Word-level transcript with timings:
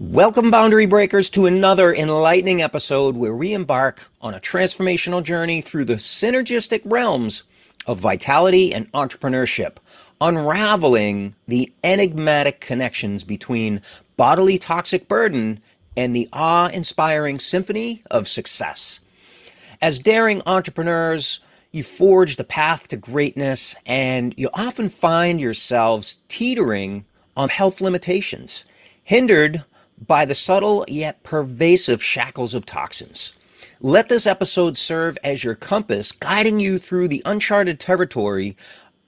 Welcome, 0.00 0.52
boundary 0.52 0.86
breakers, 0.86 1.28
to 1.30 1.46
another 1.46 1.92
enlightening 1.92 2.62
episode 2.62 3.16
where 3.16 3.34
we 3.34 3.52
embark 3.52 4.08
on 4.20 4.32
a 4.32 4.38
transformational 4.38 5.24
journey 5.24 5.60
through 5.60 5.86
the 5.86 5.94
synergistic 5.94 6.82
realms 6.84 7.42
of 7.84 7.98
vitality 7.98 8.72
and 8.72 8.92
entrepreneurship, 8.92 9.78
unraveling 10.20 11.34
the 11.48 11.72
enigmatic 11.82 12.60
connections 12.60 13.24
between 13.24 13.82
bodily 14.16 14.56
toxic 14.56 15.08
burden 15.08 15.60
and 15.96 16.14
the 16.14 16.28
awe 16.32 16.68
inspiring 16.68 17.40
symphony 17.40 18.04
of 18.08 18.28
success. 18.28 19.00
As 19.82 19.98
daring 19.98 20.42
entrepreneurs, 20.46 21.40
you 21.72 21.82
forge 21.82 22.36
the 22.36 22.44
path 22.44 22.86
to 22.86 22.96
greatness 22.96 23.74
and 23.84 24.32
you 24.36 24.48
often 24.54 24.90
find 24.90 25.40
yourselves 25.40 26.20
teetering 26.28 27.04
on 27.36 27.48
health 27.48 27.80
limitations, 27.80 28.64
hindered 29.02 29.64
by 30.06 30.24
the 30.24 30.34
subtle 30.34 30.84
yet 30.88 31.22
pervasive 31.22 32.02
shackles 32.02 32.54
of 32.54 32.66
toxins. 32.66 33.34
Let 33.80 34.08
this 34.08 34.26
episode 34.26 34.76
serve 34.76 35.16
as 35.22 35.44
your 35.44 35.54
compass, 35.54 36.12
guiding 36.12 36.60
you 36.60 36.78
through 36.78 37.08
the 37.08 37.22
uncharted 37.24 37.78
territory 37.78 38.56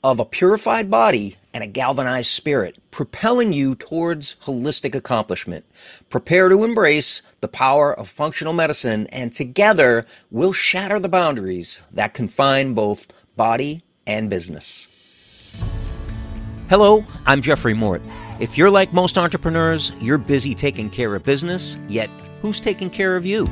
of 0.02 0.18
a 0.18 0.24
purified 0.24 0.90
body 0.90 1.36
and 1.52 1.62
a 1.62 1.66
galvanized 1.66 2.30
spirit, 2.30 2.78
propelling 2.90 3.52
you 3.52 3.74
towards 3.74 4.36
holistic 4.44 4.94
accomplishment. 4.94 5.64
Prepare 6.08 6.48
to 6.48 6.64
embrace 6.64 7.22
the 7.40 7.48
power 7.48 7.92
of 7.92 8.08
functional 8.08 8.52
medicine, 8.52 9.06
and 9.08 9.32
together 9.32 10.06
we'll 10.30 10.52
shatter 10.52 10.98
the 10.98 11.08
boundaries 11.08 11.82
that 11.92 12.14
confine 12.14 12.72
both 12.72 13.08
body 13.36 13.82
and 14.06 14.30
business. 14.30 14.88
Hello, 16.68 17.04
I'm 17.26 17.42
Jeffrey 17.42 17.74
Mort. 17.74 18.02
If 18.40 18.56
you're 18.56 18.70
like 18.70 18.94
most 18.94 19.18
entrepreneurs, 19.18 19.92
you're 20.00 20.16
busy 20.16 20.54
taking 20.54 20.88
care 20.88 21.14
of 21.14 21.22
business, 21.22 21.78
yet 21.88 22.08
who's 22.40 22.58
taking 22.58 22.88
care 22.88 23.14
of 23.14 23.26
you? 23.26 23.46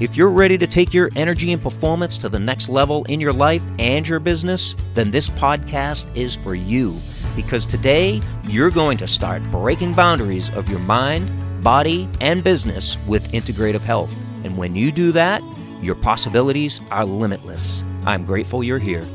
If 0.00 0.16
you're 0.16 0.28
ready 0.30 0.58
to 0.58 0.66
take 0.66 0.92
your 0.92 1.08
energy 1.14 1.52
and 1.52 1.62
performance 1.62 2.18
to 2.18 2.28
the 2.28 2.40
next 2.40 2.68
level 2.68 3.04
in 3.04 3.20
your 3.20 3.32
life 3.32 3.62
and 3.78 4.08
your 4.08 4.18
business, 4.18 4.74
then 4.92 5.12
this 5.12 5.30
podcast 5.30 6.10
is 6.16 6.34
for 6.34 6.56
you. 6.56 6.98
Because 7.36 7.64
today, 7.64 8.20
you're 8.48 8.72
going 8.72 8.98
to 8.98 9.06
start 9.06 9.40
breaking 9.52 9.94
boundaries 9.94 10.50
of 10.56 10.68
your 10.68 10.80
mind, 10.80 11.30
body, 11.62 12.08
and 12.20 12.42
business 12.42 12.98
with 13.06 13.30
integrative 13.30 13.82
health. 13.82 14.16
And 14.42 14.58
when 14.58 14.74
you 14.74 14.90
do 14.90 15.12
that, 15.12 15.42
your 15.80 15.94
possibilities 15.94 16.80
are 16.90 17.04
limitless. 17.04 17.84
I'm 18.04 18.24
grateful 18.24 18.64
you're 18.64 18.80
here. 18.80 19.06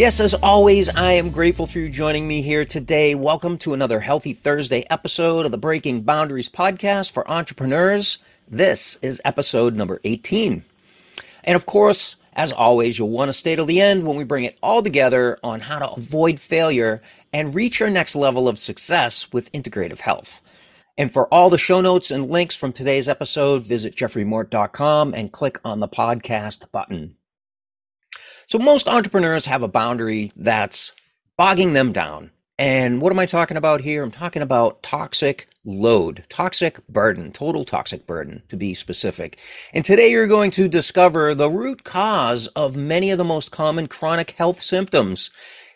Yes, 0.00 0.18
as 0.18 0.32
always, 0.32 0.88
I 0.88 1.12
am 1.12 1.28
grateful 1.28 1.66
for 1.66 1.78
you 1.78 1.90
joining 1.90 2.26
me 2.26 2.40
here 2.40 2.64
today. 2.64 3.14
Welcome 3.14 3.58
to 3.58 3.74
another 3.74 4.00
Healthy 4.00 4.32
Thursday 4.32 4.86
episode 4.88 5.44
of 5.44 5.52
the 5.52 5.58
Breaking 5.58 6.00
Boundaries 6.00 6.48
podcast 6.48 7.12
for 7.12 7.30
entrepreneurs. 7.30 8.16
This 8.48 8.96
is 9.02 9.20
episode 9.26 9.74
number 9.74 10.00
18. 10.02 10.64
And 11.44 11.54
of 11.54 11.66
course, 11.66 12.16
as 12.32 12.50
always, 12.50 12.98
you'll 12.98 13.10
want 13.10 13.28
to 13.28 13.34
stay 13.34 13.54
till 13.54 13.66
the 13.66 13.82
end 13.82 14.06
when 14.06 14.16
we 14.16 14.24
bring 14.24 14.44
it 14.44 14.58
all 14.62 14.82
together 14.82 15.38
on 15.44 15.60
how 15.60 15.78
to 15.78 15.90
avoid 15.90 16.40
failure 16.40 17.02
and 17.30 17.54
reach 17.54 17.78
your 17.78 17.90
next 17.90 18.16
level 18.16 18.48
of 18.48 18.58
success 18.58 19.30
with 19.34 19.52
integrative 19.52 20.00
health. 20.00 20.40
And 20.96 21.12
for 21.12 21.28
all 21.28 21.50
the 21.50 21.58
show 21.58 21.82
notes 21.82 22.10
and 22.10 22.30
links 22.30 22.56
from 22.56 22.72
today's 22.72 23.06
episode, 23.06 23.66
visit 23.66 23.96
jeffreymort.com 23.96 25.12
and 25.12 25.30
click 25.30 25.60
on 25.62 25.80
the 25.80 25.88
podcast 25.88 26.72
button. 26.72 27.16
So 28.50 28.58
most 28.58 28.88
entrepreneurs 28.88 29.46
have 29.46 29.62
a 29.62 29.68
boundary 29.68 30.32
that's 30.34 30.92
bogging 31.36 31.72
them 31.72 31.92
down. 31.92 32.32
And 32.58 33.00
what 33.00 33.12
am 33.12 33.18
I 33.20 33.26
talking 33.26 33.56
about 33.56 33.82
here? 33.82 34.02
I'm 34.02 34.10
talking 34.10 34.42
about 34.42 34.82
toxic 34.82 35.46
load, 35.64 36.24
toxic 36.28 36.84
burden, 36.88 37.30
total 37.30 37.64
toxic 37.64 38.08
burden 38.08 38.42
to 38.48 38.56
be 38.56 38.74
specific. 38.74 39.38
And 39.72 39.84
today 39.84 40.10
you're 40.10 40.26
going 40.26 40.50
to 40.50 40.66
discover 40.66 41.32
the 41.32 41.48
root 41.48 41.84
cause 41.84 42.48
of 42.48 42.74
many 42.74 43.12
of 43.12 43.18
the 43.18 43.24
most 43.24 43.52
common 43.52 43.86
chronic 43.86 44.30
health 44.30 44.60
symptoms, 44.60 45.30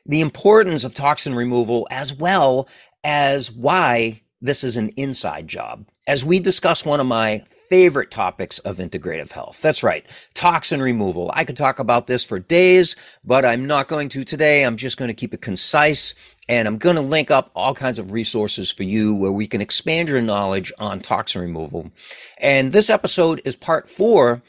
the 0.04 0.20
importance 0.20 0.82
of 0.82 0.96
toxin 0.96 1.36
removal, 1.36 1.86
as 1.92 2.12
well 2.12 2.68
as 3.04 3.52
why 3.52 4.20
this 4.44 4.62
is 4.62 4.76
an 4.76 4.90
inside 4.90 5.48
job. 5.48 5.86
As 6.06 6.24
we 6.24 6.38
discuss 6.38 6.84
one 6.84 7.00
of 7.00 7.06
my 7.06 7.42
favorite 7.70 8.10
topics 8.10 8.58
of 8.60 8.76
integrative 8.76 9.32
health. 9.32 9.60
That's 9.62 9.82
right, 9.82 10.04
toxin 10.34 10.82
removal. 10.82 11.30
I 11.34 11.44
could 11.44 11.56
talk 11.56 11.78
about 11.78 12.06
this 12.06 12.22
for 12.22 12.38
days, 12.38 12.94
but 13.24 13.44
I'm 13.44 13.66
not 13.66 13.88
going 13.88 14.10
to 14.10 14.22
today. 14.22 14.64
I'm 14.64 14.76
just 14.76 14.98
going 14.98 15.08
to 15.08 15.14
keep 15.14 15.32
it 15.32 15.40
concise 15.40 16.14
and 16.46 16.68
I'm 16.68 16.76
going 16.76 16.96
to 16.96 17.02
link 17.02 17.30
up 17.30 17.50
all 17.54 17.74
kinds 17.74 17.98
of 17.98 18.12
resources 18.12 18.70
for 18.70 18.82
you 18.82 19.14
where 19.14 19.32
we 19.32 19.46
can 19.46 19.62
expand 19.62 20.10
your 20.10 20.20
knowledge 20.20 20.72
on 20.78 21.00
toxin 21.00 21.40
removal. 21.40 21.90
And 22.36 22.70
this 22.70 22.90
episode 22.90 23.40
is 23.46 23.56
part 23.56 23.88
four 23.88 24.42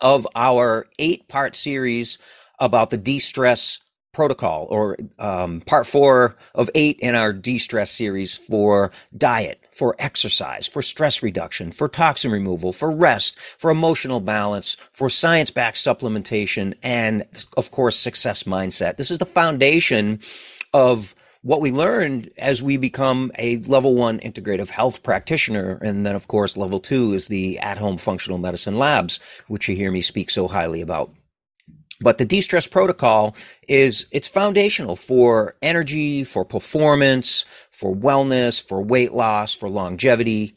of 0.00 0.26
our 0.34 0.86
eight 0.98 1.28
part 1.28 1.54
series 1.54 2.16
about 2.58 2.88
the 2.88 2.98
de-stress 2.98 3.78
protocol 4.12 4.66
or 4.70 4.96
um, 5.18 5.60
part 5.62 5.86
four 5.86 6.36
of 6.54 6.68
eight 6.74 6.98
in 7.00 7.14
our 7.14 7.32
de-stress 7.32 7.90
series 7.90 8.34
for 8.34 8.90
diet 9.16 9.64
for 9.70 9.94
exercise 9.98 10.66
for 10.66 10.82
stress 10.82 11.22
reduction 11.22 11.70
for 11.70 11.88
toxin 11.88 12.30
removal 12.30 12.72
for 12.72 12.90
rest 12.90 13.38
for 13.56 13.70
emotional 13.70 14.20
balance 14.20 14.76
for 14.92 15.08
science-backed 15.08 15.76
supplementation 15.76 16.74
and 16.82 17.24
of 17.56 17.70
course 17.70 17.96
success 17.96 18.42
mindset 18.42 18.96
this 18.96 19.10
is 19.10 19.18
the 19.18 19.26
foundation 19.26 20.18
of 20.74 21.14
what 21.42 21.60
we 21.60 21.70
learned 21.70 22.30
as 22.36 22.62
we 22.62 22.76
become 22.76 23.32
a 23.38 23.56
level 23.58 23.94
one 23.94 24.18
integrative 24.20 24.68
health 24.68 25.02
practitioner. 25.02 25.78
And 25.82 26.04
then, 26.04 26.14
of 26.14 26.28
course, 26.28 26.56
level 26.56 26.80
two 26.80 27.14
is 27.14 27.28
the 27.28 27.58
at 27.60 27.78
home 27.78 27.96
functional 27.96 28.38
medicine 28.38 28.78
labs, 28.78 29.20
which 29.48 29.68
you 29.68 29.74
hear 29.74 29.90
me 29.90 30.02
speak 30.02 30.30
so 30.30 30.48
highly 30.48 30.80
about. 30.80 31.10
But 32.02 32.18
the 32.18 32.24
de-stress 32.24 32.66
protocol 32.66 33.36
is, 33.68 34.06
it's 34.10 34.26
foundational 34.26 34.96
for 34.96 35.56
energy, 35.60 36.24
for 36.24 36.44
performance, 36.44 37.44
for 37.70 37.94
wellness, 37.94 38.62
for 38.66 38.82
weight 38.82 39.12
loss, 39.12 39.54
for 39.54 39.68
longevity. 39.68 40.56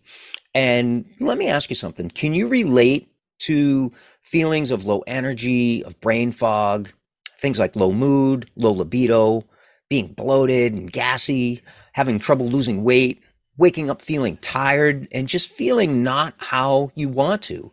And 0.56 1.06
let 1.20 1.38
me 1.38 1.50
ask 1.50 1.70
you 1.70 1.76
something. 1.76 2.10
Can 2.10 2.34
you 2.34 2.48
relate 2.48 3.10
to 3.40 3.92
feelings 4.22 4.72
of 4.72 4.86
low 4.86 5.04
energy, 5.06 5.84
of 5.84 6.00
brain 6.00 6.32
fog, 6.32 6.92
things 7.40 7.60
like 7.60 7.76
low 7.76 7.92
mood, 7.92 8.50
low 8.56 8.72
libido, 8.72 9.44
being 9.90 10.14
bloated 10.14 10.72
and 10.74 10.92
gassy, 10.94 11.62
having 11.92 12.20
trouble 12.20 12.48
losing 12.48 12.86
weight, 12.86 13.22
waking 13.58 13.90
up 13.90 14.02
feeling 14.02 14.38
tired, 14.38 15.10
and 15.12 15.28
just 15.28 15.52
feeling 15.52 16.04
not 16.04 16.36
how 16.38 16.92
you 16.96 17.10
want 17.10 17.42
to? 17.42 17.72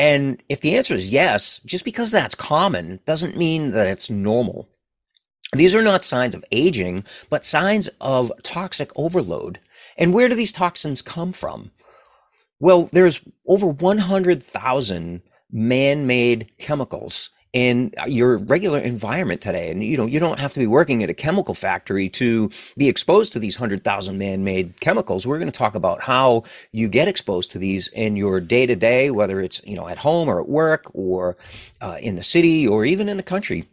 And 0.00 0.42
if 0.48 0.62
the 0.62 0.78
answer 0.78 0.94
is 0.94 1.10
yes, 1.10 1.60
just 1.60 1.84
because 1.84 2.10
that's 2.10 2.34
common 2.34 3.00
doesn't 3.06 3.36
mean 3.36 3.72
that 3.72 3.86
it's 3.86 4.08
normal. 4.08 4.66
These 5.52 5.74
are 5.74 5.82
not 5.82 6.02
signs 6.02 6.34
of 6.34 6.42
aging, 6.50 7.04
but 7.28 7.44
signs 7.44 7.90
of 8.00 8.32
toxic 8.42 8.90
overload. 8.96 9.60
And 9.98 10.14
where 10.14 10.30
do 10.30 10.34
these 10.34 10.52
toxins 10.52 11.02
come 11.02 11.34
from? 11.34 11.72
Well, 12.58 12.88
there's 12.94 13.20
over 13.46 13.66
100,000 13.66 15.20
man-made 15.50 16.50
chemicals 16.58 17.28
in 17.52 17.92
your 18.06 18.38
regular 18.38 18.78
environment 18.78 19.40
today. 19.40 19.70
And 19.70 19.82
you 19.82 19.96
know, 19.96 20.06
you 20.06 20.20
don't 20.20 20.38
have 20.38 20.52
to 20.52 20.58
be 20.58 20.66
working 20.66 21.02
at 21.02 21.10
a 21.10 21.14
chemical 21.14 21.54
factory 21.54 22.08
to 22.10 22.50
be 22.76 22.88
exposed 22.88 23.32
to 23.32 23.38
these 23.38 23.58
100,000 23.58 24.16
man-made 24.16 24.80
chemicals. 24.80 25.26
We're 25.26 25.38
going 25.38 25.50
to 25.50 25.58
talk 25.58 25.74
about 25.74 26.02
how 26.02 26.44
you 26.72 26.88
get 26.88 27.08
exposed 27.08 27.50
to 27.52 27.58
these 27.58 27.88
in 27.88 28.16
your 28.16 28.40
day 28.40 28.66
to 28.66 28.76
day, 28.76 29.10
whether 29.10 29.40
it's, 29.40 29.60
you 29.64 29.76
know, 29.76 29.88
at 29.88 29.98
home 29.98 30.28
or 30.28 30.40
at 30.40 30.48
work 30.48 30.90
or 30.94 31.36
uh, 31.80 31.96
in 32.00 32.16
the 32.16 32.22
city 32.22 32.66
or 32.66 32.84
even 32.84 33.08
in 33.08 33.16
the 33.16 33.22
country. 33.22 33.68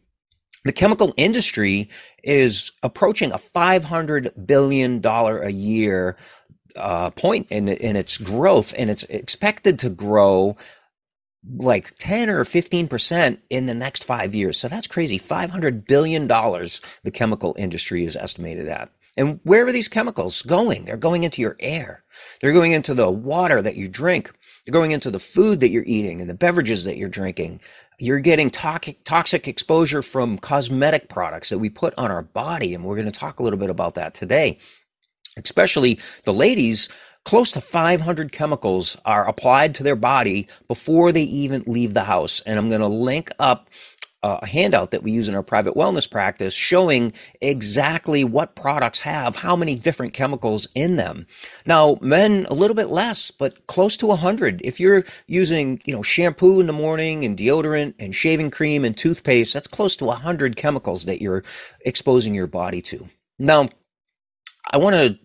The 0.65 0.73
chemical 0.73 1.13
industry 1.15 1.89
is 2.23 2.71
approaching 2.83 3.31
a 3.31 3.37
$500 3.37 4.45
billion 4.45 5.05
a 5.05 5.49
year 5.49 6.17
uh, 6.75 7.09
point 7.11 7.47
in, 7.49 7.67
in 7.67 7.95
its 7.95 8.17
growth, 8.17 8.73
and 8.77 8.89
it's 8.89 9.03
expected 9.03 9.79
to 9.79 9.89
grow 9.89 10.57
like 11.45 11.97
10 11.99 12.29
or 12.29 12.43
15% 12.43 13.37
in 13.49 13.65
the 13.65 13.73
next 13.73 14.03
five 14.03 14.35
years. 14.35 14.59
So 14.59 14.67
that's 14.67 14.87
crazy. 14.87 15.19
$500 15.19 15.85
billion 15.87 16.27
the 16.27 17.11
chemical 17.13 17.55
industry 17.57 18.03
is 18.03 18.15
estimated 18.15 18.67
at. 18.67 18.91
And 19.17 19.39
where 19.43 19.65
are 19.65 19.71
these 19.71 19.87
chemicals 19.87 20.43
going? 20.43 20.85
They're 20.85 20.95
going 20.95 21.23
into 21.23 21.41
your 21.41 21.57
air. 21.59 22.03
They're 22.39 22.53
going 22.53 22.73
into 22.73 22.93
the 22.93 23.09
water 23.09 23.61
that 23.63 23.75
you 23.75 23.87
drink. 23.87 24.31
They're 24.63 24.73
going 24.73 24.91
into 24.91 25.09
the 25.09 25.19
food 25.19 25.59
that 25.61 25.69
you're 25.69 25.83
eating 25.87 26.21
and 26.21 26.29
the 26.29 26.35
beverages 26.35 26.83
that 26.83 26.97
you're 26.97 27.09
drinking. 27.09 27.61
You're 27.99 28.19
getting 28.19 28.51
toxic, 28.51 29.03
toxic 29.05 29.47
exposure 29.47 30.03
from 30.03 30.37
cosmetic 30.37 31.09
products 31.09 31.49
that 31.49 31.57
we 31.57 31.69
put 31.69 31.95
on 31.97 32.11
our 32.11 32.21
body. 32.21 32.75
And 32.75 32.83
we're 32.83 32.95
going 32.95 33.11
to 33.11 33.19
talk 33.19 33.39
a 33.39 33.43
little 33.43 33.57
bit 33.57 33.71
about 33.71 33.95
that 33.95 34.13
today. 34.13 34.59
Especially 35.35 35.99
the 36.25 36.33
ladies 36.33 36.89
close 37.27 37.51
to 37.51 37.59
500 37.59 38.31
chemicals 38.31 38.95
are 39.03 39.27
applied 39.27 39.75
to 39.75 39.83
their 39.83 39.97
body 39.97 40.47
before 40.69 41.11
they 41.11 41.23
even 41.23 41.61
leave 41.67 41.93
the 41.93 42.05
house. 42.05 42.39
And 42.45 42.57
I'm 42.57 42.69
going 42.69 42.79
to 42.79 42.87
link 42.87 43.31
up 43.37 43.69
uh, 44.23 44.39
a 44.41 44.47
handout 44.47 44.91
that 44.91 45.03
we 45.03 45.11
use 45.11 45.27
in 45.27 45.35
our 45.35 45.43
private 45.43 45.73
wellness 45.73 46.09
practice 46.09 46.53
showing 46.53 47.11
exactly 47.41 48.23
what 48.23 48.55
products 48.55 49.01
have 49.01 49.35
how 49.35 49.57
many 49.57 49.75
different 49.75 50.13
chemicals 50.13 50.69
in 50.73 50.95
them. 50.95 51.27
Now, 51.65 51.97
men 51.99 52.45
a 52.49 52.53
little 52.53 52.75
bit 52.75 52.87
less, 52.87 53.29
but 53.29 53.67
close 53.67 53.97
to 53.97 54.05
100. 54.07 54.61
If 54.63 54.79
you're 54.79 55.03
using, 55.27 55.81
you 55.83 55.93
know, 55.93 56.03
shampoo 56.03 56.61
in 56.61 56.67
the 56.67 56.71
morning 56.71 57.25
and 57.25 57.37
deodorant 57.37 57.95
and 57.99 58.15
shaving 58.15 58.51
cream 58.51 58.85
and 58.85 58.97
toothpaste, 58.97 59.53
that's 59.53 59.67
close 59.67 59.97
to 59.97 60.05
100 60.05 60.55
chemicals 60.55 61.03
that 61.03 61.21
you're 61.21 61.43
exposing 61.81 62.33
your 62.33 62.47
body 62.47 62.81
to. 62.83 63.05
Now, 63.37 63.67
I 64.71 64.77
want 64.77 64.95
to 64.95 65.19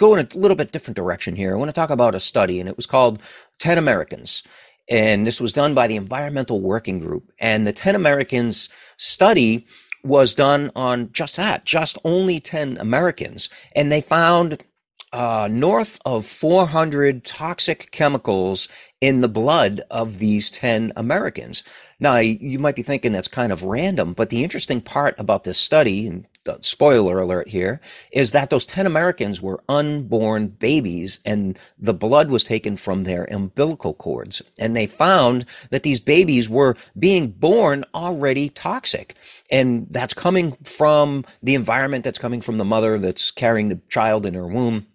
go 0.00 0.14
in 0.14 0.26
a 0.26 0.38
little 0.38 0.56
bit 0.56 0.72
different 0.72 0.96
direction 0.96 1.36
here. 1.36 1.52
I 1.52 1.58
want 1.58 1.68
to 1.68 1.74
talk 1.74 1.90
about 1.90 2.14
a 2.14 2.20
study 2.20 2.58
and 2.58 2.68
it 2.68 2.76
was 2.76 2.86
called 2.86 3.20
10 3.58 3.76
Americans. 3.76 4.42
And 4.88 5.26
this 5.26 5.40
was 5.40 5.52
done 5.52 5.74
by 5.74 5.86
the 5.86 5.96
Environmental 5.96 6.60
Working 6.60 6.98
Group. 6.98 7.30
And 7.38 7.66
the 7.66 7.72
10 7.72 7.94
Americans 7.94 8.70
study 8.96 9.66
was 10.02 10.34
done 10.34 10.72
on 10.74 11.12
just 11.12 11.36
that, 11.36 11.66
just 11.66 11.98
only 12.02 12.40
10 12.40 12.78
Americans. 12.78 13.50
And 13.76 13.92
they 13.92 14.00
found 14.00 14.64
uh, 15.12 15.48
north 15.50 15.98
of 16.06 16.24
400 16.24 17.24
toxic 17.24 17.90
chemicals 17.90 18.68
in 19.02 19.20
the 19.20 19.28
blood 19.28 19.82
of 19.90 20.18
these 20.18 20.50
10 20.50 20.94
Americans. 20.96 21.62
Now, 21.98 22.16
you 22.16 22.58
might 22.58 22.76
be 22.76 22.82
thinking 22.82 23.12
that's 23.12 23.28
kind 23.28 23.52
of 23.52 23.64
random, 23.64 24.14
but 24.14 24.30
the 24.30 24.42
interesting 24.42 24.80
part 24.80 25.14
about 25.18 25.44
this 25.44 25.58
study, 25.58 26.06
and 26.06 26.26
spoiler 26.60 27.18
alert 27.18 27.48
here, 27.48 27.80
is 28.12 28.32
that 28.32 28.50
those 28.50 28.66
10 28.66 28.86
Americans 28.86 29.40
were 29.40 29.62
unborn 29.68 30.48
babies 30.48 31.20
and 31.24 31.58
the 31.78 31.94
blood 31.94 32.30
was 32.30 32.44
taken 32.44 32.76
from 32.76 33.04
their 33.04 33.24
umbilical 33.24 33.94
cords. 33.94 34.42
And 34.58 34.76
they 34.76 34.86
found 34.86 35.46
that 35.70 35.82
these 35.82 36.00
babies 36.00 36.48
were 36.48 36.76
being 36.98 37.28
born 37.28 37.84
already 37.94 38.48
toxic. 38.48 39.14
And 39.50 39.86
that's 39.90 40.14
coming 40.14 40.52
from 40.64 41.24
the 41.42 41.54
environment 41.54 42.04
that's 42.04 42.18
coming 42.18 42.40
from 42.40 42.58
the 42.58 42.64
mother 42.64 42.98
that's 42.98 43.30
carrying 43.30 43.68
the 43.68 43.80
child 43.88 44.26
in 44.26 44.34
her 44.34 44.46
womb. 44.46 44.86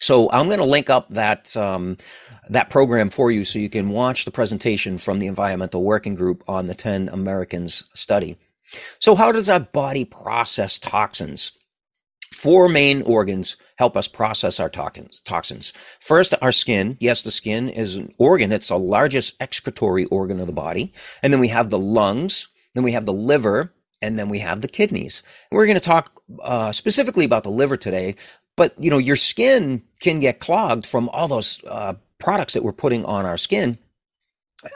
So 0.00 0.28
I'm 0.32 0.46
going 0.46 0.58
to 0.58 0.64
link 0.64 0.90
up 0.90 1.10
that 1.10 1.56
um, 1.56 1.96
that 2.48 2.70
program 2.70 3.08
for 3.08 3.30
you 3.30 3.44
so 3.44 3.60
you 3.60 3.70
can 3.70 3.90
watch 3.90 4.24
the 4.24 4.32
presentation 4.32 4.98
from 4.98 5.20
the 5.20 5.28
Environmental 5.28 5.84
Working 5.84 6.16
Group 6.16 6.42
on 6.48 6.66
the 6.66 6.74
10 6.74 7.08
Americans 7.08 7.84
study. 7.94 8.36
So, 8.98 9.14
how 9.14 9.32
does 9.32 9.48
our 9.48 9.60
body 9.60 10.04
process 10.04 10.78
toxins? 10.78 11.52
Four 12.32 12.68
main 12.68 13.02
organs 13.02 13.56
help 13.76 13.96
us 13.96 14.08
process 14.08 14.58
our 14.58 14.70
toxins. 14.70 15.72
First, 16.00 16.34
our 16.40 16.52
skin. 16.52 16.96
Yes, 16.98 17.22
the 17.22 17.30
skin 17.30 17.68
is 17.68 17.98
an 17.98 18.14
organ. 18.18 18.52
It's 18.52 18.68
the 18.68 18.78
largest 18.78 19.36
excretory 19.40 20.06
organ 20.06 20.40
of 20.40 20.46
the 20.46 20.52
body. 20.52 20.92
And 21.22 21.32
then 21.32 21.40
we 21.40 21.48
have 21.48 21.70
the 21.70 21.78
lungs. 21.78 22.48
Then 22.74 22.84
we 22.84 22.92
have 22.92 23.04
the 23.04 23.12
liver. 23.12 23.72
And 24.00 24.18
then 24.18 24.28
we 24.28 24.38
have 24.38 24.62
the 24.62 24.68
kidneys. 24.68 25.22
And 25.50 25.56
we're 25.56 25.66
going 25.66 25.74
to 25.74 25.80
talk 25.80 26.22
uh, 26.42 26.72
specifically 26.72 27.24
about 27.24 27.44
the 27.44 27.50
liver 27.50 27.76
today. 27.76 28.16
But, 28.56 28.74
you 28.82 28.90
know, 28.90 28.98
your 28.98 29.16
skin 29.16 29.82
can 30.00 30.20
get 30.20 30.40
clogged 30.40 30.86
from 30.86 31.08
all 31.10 31.28
those 31.28 31.62
uh, 31.66 31.94
products 32.18 32.54
that 32.54 32.64
we're 32.64 32.72
putting 32.72 33.04
on 33.04 33.26
our 33.26 33.38
skin. 33.38 33.78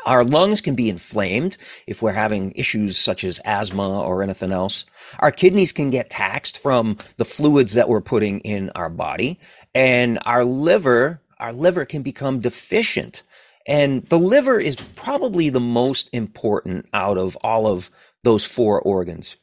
Our 0.05 0.25
lungs 0.25 0.61
can 0.61 0.75
be 0.75 0.89
inflamed 0.89 1.57
if 1.87 2.03
we're 2.03 2.13
having 2.13 2.53
issues 2.53 2.99
such 2.99 3.25
as 3.25 3.41
asthma 3.45 4.03
or 4.03 4.23
anything 4.23 4.53
else. 4.53 4.85
Our 5.19 5.31
kidneys 5.31 5.73
can 5.73 5.91
get 5.91 6.11
taxed 6.11 6.59
from 6.59 6.99
the 7.17 7.25
fluids 7.25 7.75
that 7.75 7.89
we're 7.89 8.01
putting 8.01 8.41
in 8.41 8.71
our 8.71 8.91
body. 8.91 9.39
And 9.75 10.19
our 10.25 10.45
liver, 10.45 11.21
our 11.39 11.53
liver 11.53 11.85
can 11.85 12.03
become 12.03 12.41
deficient. 12.41 13.23
And 13.67 14.07
the 14.09 14.19
liver 14.19 14.59
is 14.59 14.77
probably 14.77 15.51
the 15.51 15.61
most 15.61 16.09
important 16.13 16.89
out 16.93 17.19
of 17.19 17.37
all 17.43 17.67
of 17.67 17.91
those 18.23 18.45
four 18.45 18.81
organs. 18.81 19.37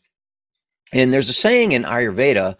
And 0.93 1.13
there's 1.13 1.29
a 1.29 1.33
saying 1.33 1.71
in 1.71 1.83
Ayurveda, 1.83 2.55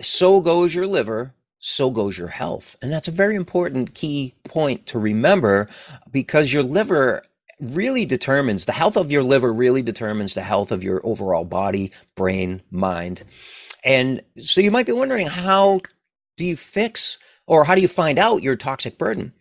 so 0.00 0.40
goes 0.40 0.74
your 0.74 0.86
liver, 0.86 1.34
so 1.58 1.90
goes 1.90 2.16
your 2.16 2.28
health. 2.28 2.76
And 2.82 2.92
that's 2.92 3.08
a 3.08 3.12
very 3.12 3.34
important 3.34 3.94
key 3.94 4.34
point 4.44 4.86
to 4.86 4.98
remember 4.98 5.68
because 6.10 6.52
your 6.52 6.62
liver 6.62 7.22
really 7.60 8.04
determines 8.04 8.64
the 8.64 8.72
health 8.72 8.96
of 8.96 9.10
your 9.10 9.22
liver 9.22 9.52
really 9.52 9.82
determines 9.82 10.34
the 10.34 10.42
health 10.42 10.72
of 10.72 10.84
your 10.84 11.00
overall 11.04 11.44
body, 11.44 11.92
brain, 12.14 12.62
mind. 12.70 13.24
And 13.84 14.22
so 14.38 14.60
you 14.60 14.70
might 14.70 14.86
be 14.86 14.92
wondering 14.92 15.26
how 15.26 15.80
do 16.36 16.44
you 16.44 16.56
fix 16.56 17.18
or 17.46 17.64
how 17.64 17.74
do 17.74 17.80
you 17.80 17.88
find 17.88 18.18
out 18.18 18.42
your 18.42 18.56
toxic 18.56 18.98
burden? 18.98 19.32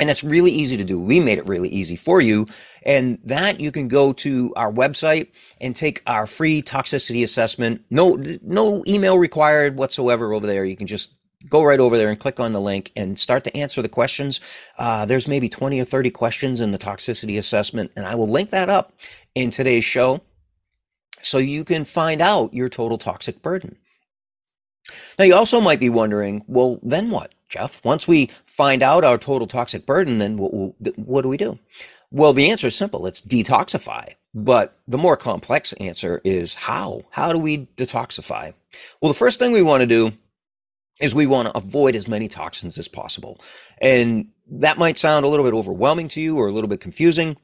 And 0.00 0.10
it's 0.10 0.22
really 0.22 0.52
easy 0.52 0.76
to 0.76 0.84
do. 0.84 1.00
We 1.00 1.18
made 1.18 1.38
it 1.38 1.48
really 1.48 1.68
easy 1.68 1.96
for 1.96 2.20
you. 2.20 2.46
And 2.84 3.18
that 3.24 3.58
you 3.58 3.72
can 3.72 3.88
go 3.88 4.12
to 4.14 4.52
our 4.54 4.72
website 4.72 5.28
and 5.60 5.74
take 5.74 6.02
our 6.06 6.26
free 6.26 6.62
toxicity 6.62 7.24
assessment. 7.24 7.82
No, 7.90 8.22
no 8.42 8.84
email 8.86 9.18
required 9.18 9.76
whatsoever 9.76 10.32
over 10.32 10.46
there. 10.46 10.64
You 10.64 10.76
can 10.76 10.86
just 10.86 11.14
go 11.48 11.62
right 11.62 11.80
over 11.80 11.96
there 11.96 12.08
and 12.08 12.18
click 12.18 12.40
on 12.40 12.52
the 12.52 12.60
link 12.60 12.90
and 12.96 13.18
start 13.18 13.44
to 13.44 13.56
answer 13.56 13.80
the 13.82 13.88
questions. 13.88 14.40
Uh, 14.76 15.04
there's 15.04 15.28
maybe 15.28 15.48
20 15.48 15.80
or 15.80 15.84
30 15.84 16.10
questions 16.10 16.60
in 16.60 16.72
the 16.72 16.78
toxicity 16.78 17.38
assessment, 17.38 17.92
and 17.96 18.06
I 18.06 18.14
will 18.14 18.28
link 18.28 18.50
that 18.50 18.68
up 18.68 18.92
in 19.34 19.50
today's 19.50 19.84
show 19.84 20.22
so 21.22 21.38
you 21.38 21.64
can 21.64 21.84
find 21.84 22.20
out 22.20 22.54
your 22.54 22.68
total 22.68 22.98
toxic 22.98 23.42
burden. 23.42 23.76
Now, 25.18 25.26
you 25.26 25.34
also 25.34 25.60
might 25.60 25.80
be 25.80 25.90
wondering, 25.90 26.44
well, 26.46 26.80
then 26.82 27.10
what, 27.10 27.34
Jeff? 27.48 27.84
Once 27.84 28.08
we 28.08 28.30
find 28.46 28.82
out 28.82 29.04
our 29.04 29.18
total 29.18 29.46
toxic 29.46 29.84
burden, 29.84 30.18
then 30.18 30.36
what, 30.36 30.52
what 30.96 31.22
do 31.22 31.28
we 31.28 31.36
do? 31.36 31.58
Well, 32.10 32.32
the 32.32 32.50
answer 32.50 32.68
is 32.68 32.76
simple 32.76 33.06
it's 33.06 33.20
detoxify. 33.20 34.14
But 34.34 34.78
the 34.86 34.98
more 34.98 35.16
complex 35.16 35.72
answer 35.74 36.20
is 36.22 36.54
how? 36.54 37.02
How 37.10 37.32
do 37.32 37.38
we 37.38 37.66
detoxify? 37.76 38.54
Well, 39.00 39.12
the 39.12 39.18
first 39.18 39.38
thing 39.38 39.52
we 39.52 39.62
want 39.62 39.80
to 39.80 39.86
do 39.86 40.12
is 41.00 41.14
we 41.14 41.26
want 41.26 41.48
to 41.48 41.56
avoid 41.56 41.94
as 41.94 42.08
many 42.08 42.28
toxins 42.28 42.78
as 42.78 42.88
possible. 42.88 43.40
And 43.80 44.28
that 44.50 44.78
might 44.78 44.98
sound 44.98 45.24
a 45.24 45.28
little 45.28 45.44
bit 45.44 45.54
overwhelming 45.54 46.08
to 46.08 46.20
you 46.20 46.36
or 46.38 46.48
a 46.48 46.52
little 46.52 46.68
bit 46.68 46.80
confusing. 46.80 47.36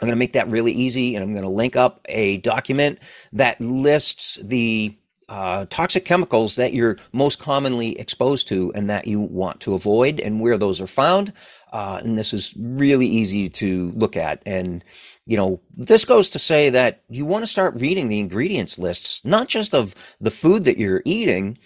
I'm 0.00 0.06
going 0.06 0.12
to 0.12 0.16
make 0.16 0.34
that 0.34 0.48
really 0.48 0.72
easy 0.72 1.16
and 1.16 1.24
I'm 1.24 1.32
going 1.32 1.44
to 1.44 1.50
link 1.50 1.74
up 1.74 2.00
a 2.08 2.38
document 2.38 3.00
that 3.32 3.60
lists 3.60 4.36
the 4.36 4.96
uh, 5.28 5.66
toxic 5.68 6.04
chemicals 6.04 6.56
that 6.56 6.72
you're 6.72 6.96
most 7.12 7.38
commonly 7.38 7.98
exposed 7.98 8.48
to 8.48 8.72
and 8.74 8.88
that 8.88 9.06
you 9.06 9.20
want 9.20 9.60
to 9.60 9.74
avoid 9.74 10.20
and 10.20 10.40
where 10.40 10.56
those 10.56 10.80
are 10.80 10.86
found. 10.86 11.32
Uh, 11.72 12.00
and 12.02 12.16
this 12.16 12.32
is 12.32 12.54
really 12.56 13.06
easy 13.06 13.50
to 13.50 13.92
look 13.94 14.16
at. 14.16 14.42
And, 14.46 14.82
you 15.26 15.36
know, 15.36 15.60
this 15.76 16.06
goes 16.06 16.30
to 16.30 16.38
say 16.38 16.70
that 16.70 17.02
you 17.10 17.26
want 17.26 17.42
to 17.42 17.46
start 17.46 17.80
reading 17.80 18.08
the 18.08 18.20
ingredients 18.20 18.78
lists, 18.78 19.22
not 19.24 19.48
just 19.48 19.74
of 19.74 19.94
the 20.20 20.30
food 20.30 20.64
that 20.64 20.78
you're 20.78 21.02
eating, 21.04 21.58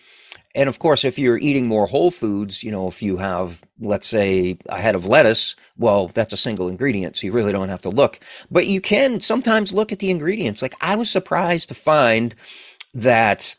and 0.55 0.69
of 0.69 0.79
course, 0.79 1.05
if 1.05 1.19
you're 1.19 1.39
eating 1.39 1.67
more 1.67 1.87
whole 1.87 2.11
foods, 2.11 2.63
you 2.63 2.71
know, 2.71 2.87
if 2.87 3.03
you 3.03 3.17
have, 3.17 3.63
let's 3.81 4.07
say, 4.07 4.59
a 4.67 4.79
head 4.79 4.95
of 4.95 5.07
lettuce, 5.07 5.57
well, 5.79 6.09
that's 6.09 6.35
a 6.35 6.37
single 6.39 6.69
ingredient, 6.69 7.17
so 7.17 7.27
you 7.27 7.33
really 7.33 7.53
don't 7.53 7.71
have 7.71 7.83
to 7.83 7.89
look. 7.89 8.21
But 8.51 8.67
you 8.67 8.81
can 8.81 9.21
sometimes 9.21 9.73
look 9.73 9.93
at 9.93 9.99
the 9.99 10.11
ingredients. 10.11 10.61
Like 10.61 10.75
I 10.81 10.97
was 10.97 11.11
surprised 11.11 11.69
to 11.69 11.75
find 11.75 12.35
that 12.93 13.57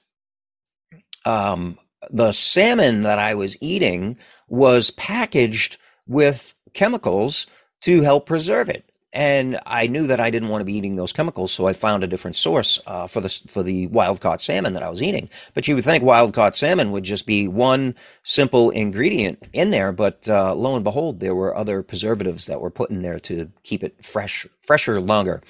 um, 1.25 1.79
the 2.12 2.31
salmon 2.31 3.01
that 3.03 3.17
I 3.17 3.33
was 3.33 3.57
eating 3.62 4.17
was 4.47 4.91
packaged 4.91 5.77
with 6.05 6.53
chemicals 6.73 7.47
to 7.81 8.01
help 8.01 8.27
preserve 8.27 8.69
it 8.69 8.89
and 9.13 9.60
I 9.67 9.86
knew 9.86 10.08
that 10.08 10.20
I 10.20 10.32
didn't 10.32 10.50
want 10.50 10.62
to 10.62 10.65
be 10.65 10.74
eating 10.74 10.96
those 10.96 11.13
chemicals, 11.13 11.51
so 11.51 11.67
I 11.67 11.74
found 11.74 12.03
a 12.03 12.08
different 12.08 12.36
source 12.36 12.82
uh, 12.88 13.05
for 13.05 13.22
the 13.22 13.29
for 13.48 13.62
the 13.62 13.88
wild 13.88 14.20
caught 14.20 14.41
salmon 14.41 14.74
that 14.74 14.82
I 14.84 14.89
was 14.89 15.03
eating. 15.03 15.29
But 15.53 15.67
you 15.67 15.75
would 15.75 15.84
think 15.84 16.03
wild 16.03 16.34
caught 16.34 16.55
salmon 16.55 16.91
would 16.91 17.03
just 17.03 17.27
be 17.27 17.48
one 17.48 17.93
simple 18.24 18.72
ingredient 18.72 19.48
in 19.53 19.70
there, 19.70 19.91
but 19.91 20.27
uh, 20.27 20.55
lo 20.55 20.75
and 20.75 20.84
behold, 20.84 21.20
there 21.20 21.36
were 21.36 21.55
other 21.55 21.84
preservatives 21.84 22.48
that 22.48 22.60
were 22.60 22.72
put 22.72 22.89
in 22.89 23.03
there 23.03 23.20
to 23.20 23.51
keep 23.62 23.84
it 23.84 24.03
fresh, 24.03 24.48
fresher 24.62 25.00
longer. 25.00 25.41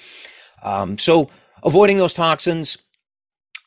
Um, 0.62 0.98
so 0.98 1.30
avoiding 1.62 1.96
those 1.96 2.12
toxins, 2.12 2.76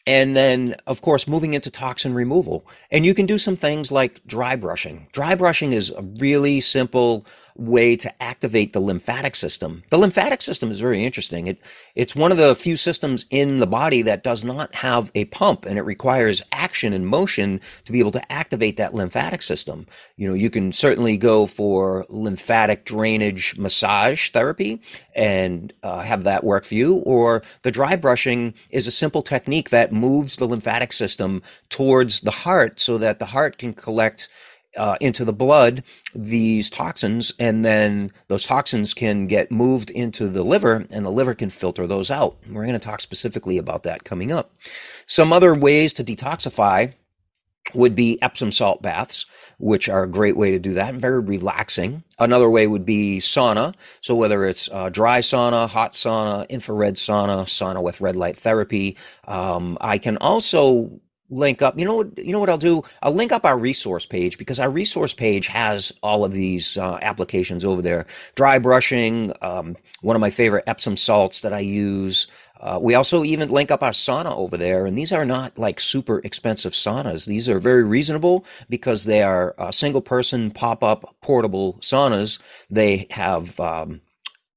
and 0.08 0.36
then, 0.36 0.76
of 0.88 1.02
course, 1.02 1.28
moving 1.28 1.54
into 1.54 1.70
toxin 1.70 2.14
removal. 2.14 2.66
And 2.92 3.06
you 3.06 3.14
can 3.14 3.26
do 3.26 3.38
some 3.38 3.58
things 3.58 3.92
like 3.92 4.26
dry 4.26 4.56
brushing. 4.56 5.08
Dry 5.12 5.36
brushing 5.36 5.74
is 5.74 5.92
a 5.92 6.02
really 6.20 6.62
simple 6.62 7.26
way 7.58 7.96
to 7.98 8.24
activate 8.24 8.74
the 8.74 8.80
lymphatic 8.80 9.36
system. 9.36 9.84
The 9.90 9.98
lymphatic 9.98 10.42
system 10.42 10.72
is 10.72 10.80
very 10.80 11.04
interesting. 11.04 11.48
It, 11.48 11.60
it's 11.96 12.16
one 12.16 12.32
of 12.32 12.38
the 12.38 12.56
few 12.56 12.76
systems 12.76 13.26
in 13.30 13.58
the 13.58 13.68
body 13.68 14.02
that 14.04 14.24
does 14.24 14.44
not 14.44 14.74
have 14.76 15.12
a 15.16 15.26
pump 15.26 15.66
and 15.66 15.78
it 15.78 15.84
requires 15.84 16.42
action 16.52 16.94
and 16.94 17.08
motion 17.08 17.60
to 17.86 17.92
be 17.92 18.00
able 18.00 18.12
to 18.12 18.32
activate 18.32 18.78
that 18.78 18.94
lymphatic 18.94 19.42
system. 19.42 19.88
You 20.16 20.28
know, 20.28 20.34
you 20.34 20.50
can 20.50 20.72
certainly 20.72 21.18
go 21.18 21.46
for 21.46 22.06
lymphatic 22.10 22.86
drainage 22.86 23.58
massage 23.58 24.30
therapy 24.30 24.82
and 25.16 25.74
uh, 25.84 26.02
have 26.02 26.24
that 26.24 26.44
work 26.44 26.66
for 26.66 26.76
you, 26.76 26.96
or 26.98 27.42
the 27.64 27.72
dry 27.72 27.96
brushing 27.96 28.54
is 28.70 28.88
a 28.88 28.92
simple 28.92 29.22
technique 29.22 29.70
that 29.72 29.92
moves 29.92 30.38
the 30.38 30.46
lymphatic 30.46 30.94
system 30.94 31.42
towards 31.70 32.22
the 32.22 32.32
heart 32.32 32.80
so 32.80 32.98
that 32.98 33.20
the 33.20 33.26
heart 33.26 33.58
can 33.58 33.74
collect 33.74 34.30
uh, 34.78 34.96
into 35.02 35.26
the 35.26 35.34
blood 35.34 35.84
these 36.14 36.70
toxins, 36.70 37.34
and 37.40 37.66
then 37.66 38.12
those 38.28 38.46
toxins 38.46 38.94
can 38.94 39.28
get 39.28 39.52
moved 39.52 39.90
into 39.90 40.28
the 40.28 40.44
liver, 40.44 40.86
and 40.92 41.06
the 41.06 41.12
liver 41.12 41.34
can 41.34 41.50
filter 41.50 41.88
those 41.88 42.10
out. 42.10 42.38
We're 42.48 42.66
going 42.66 42.74
to 42.74 42.80
talk 42.80 43.02
specifically 43.02 43.58
about 43.58 43.84
that 43.84 44.04
coming 44.04 44.32
up. 44.32 44.54
Some 45.06 45.34
other 45.34 45.54
ways 45.54 45.94
to 45.96 46.04
detoxify 46.04 46.94
would 47.74 47.96
be 47.96 48.22
Epsom 48.22 48.52
salt 48.52 48.82
baths, 48.82 49.26
which 49.60 49.90
are 49.90 50.04
a 50.04 50.10
great 50.10 50.38
way 50.38 50.52
to 50.52 50.60
do 50.60 50.74
that, 50.74 50.90
and 50.90 51.02
very 51.02 51.20
relaxing. 51.20 52.04
Another 52.20 52.50
way 52.50 52.68
would 52.68 52.86
be 52.86 53.20
sauna. 53.20 53.76
So 54.02 54.16
whether 54.16 54.46
it's 54.46 54.70
uh, 54.72 54.90
dry 54.90 55.20
sauna, 55.20 55.68
hot 55.68 55.94
sauna, 55.94 56.48
infrared 56.50 56.96
sauna, 56.96 57.44
sauna 57.46 57.84
with 57.84 58.02
red 58.02 58.16
light 58.16 58.38
therapy, 58.38 58.98
um, 59.28 59.78
I 59.82 59.98
can 59.98 60.18
also 60.18 61.00
link 61.30 61.62
up. 61.62 61.78
You 61.78 61.86
know 61.86 61.96
what? 61.96 62.18
You 62.18 62.32
know 62.34 62.40
what 62.40 62.50
I'll 62.50 62.58
do? 62.58 62.84
I'll 63.02 63.14
link 63.14 63.32
up 63.32 63.46
our 63.46 63.58
resource 63.58 64.06
page 64.06 64.38
because 64.38 64.60
our 64.60 64.70
resource 64.70 65.14
page 65.14 65.48
has 65.48 65.92
all 66.02 66.24
of 66.24 66.34
these 66.34 66.78
uh, 66.78 66.98
applications 67.02 67.66
over 67.66 67.82
there. 67.82 68.06
Dry 68.36 68.60
brushing, 68.60 69.34
um, 69.42 69.76
one 70.02 70.16
of 70.16 70.20
my 70.20 70.30
favorite 70.30 70.64
Epsom 70.68 70.96
salts 70.96 71.42
that 71.42 71.54
I 71.54 71.60
use. 71.60 72.28
Uh, 72.60 72.80
we 72.82 72.96
also 72.96 73.24
even 73.24 73.50
link 73.50 73.70
up 73.70 73.84
our 73.84 73.92
sauna 73.92 74.36
over 74.36 74.58
there, 74.58 74.86
and 74.86 74.98
these 74.98 75.14
are 75.14 75.26
not 75.26 75.58
like 75.58 75.80
super 75.80 76.20
expensive 76.24 76.74
saunas. 76.74 77.28
These 77.28 77.50
are 77.50 77.60
very 77.60 77.84
reasonable 77.84 78.46
because 78.70 79.04
they 79.04 79.22
are 79.22 79.54
uh, 79.58 79.72
single 79.72 80.02
person 80.02 80.50
pop 80.52 80.84
up 80.84 81.16
portable 81.22 81.74
saunas. 81.82 82.40
They 82.70 83.08
have 83.12 83.60
um, 83.60 84.02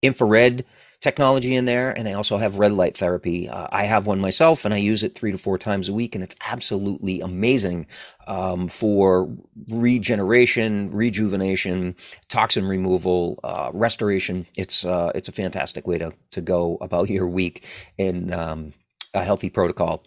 infrared 0.02 0.64
technology 1.00 1.54
in 1.54 1.64
there, 1.64 1.90
and 1.96 2.06
they 2.06 2.12
also 2.12 2.36
have 2.36 2.58
red 2.58 2.72
light 2.72 2.96
therapy. 2.96 3.48
Uh, 3.48 3.68
I 3.72 3.84
have 3.84 4.06
one 4.06 4.20
myself, 4.20 4.64
and 4.64 4.74
I 4.74 4.78
use 4.78 5.02
it 5.02 5.14
three 5.14 5.32
to 5.32 5.38
four 5.38 5.58
times 5.58 5.88
a 5.88 5.92
week, 5.92 6.14
and 6.14 6.22
it's 6.22 6.36
absolutely 6.46 7.20
amazing 7.20 7.86
um, 8.26 8.68
for 8.68 9.28
regeneration, 9.68 10.90
rejuvenation, 10.90 11.96
toxin 12.28 12.66
removal, 12.66 13.40
uh, 13.42 13.70
restoration. 13.72 14.46
It's 14.56 14.84
uh, 14.84 15.12
it's 15.14 15.28
a 15.28 15.32
fantastic 15.32 15.86
way 15.86 15.98
to 15.98 16.12
to 16.32 16.40
go 16.40 16.78
about 16.80 17.08
your 17.10 17.26
week 17.26 17.66
in 17.98 18.32
um, 18.32 18.74
a 19.14 19.24
healthy 19.24 19.50
protocol. 19.50 20.04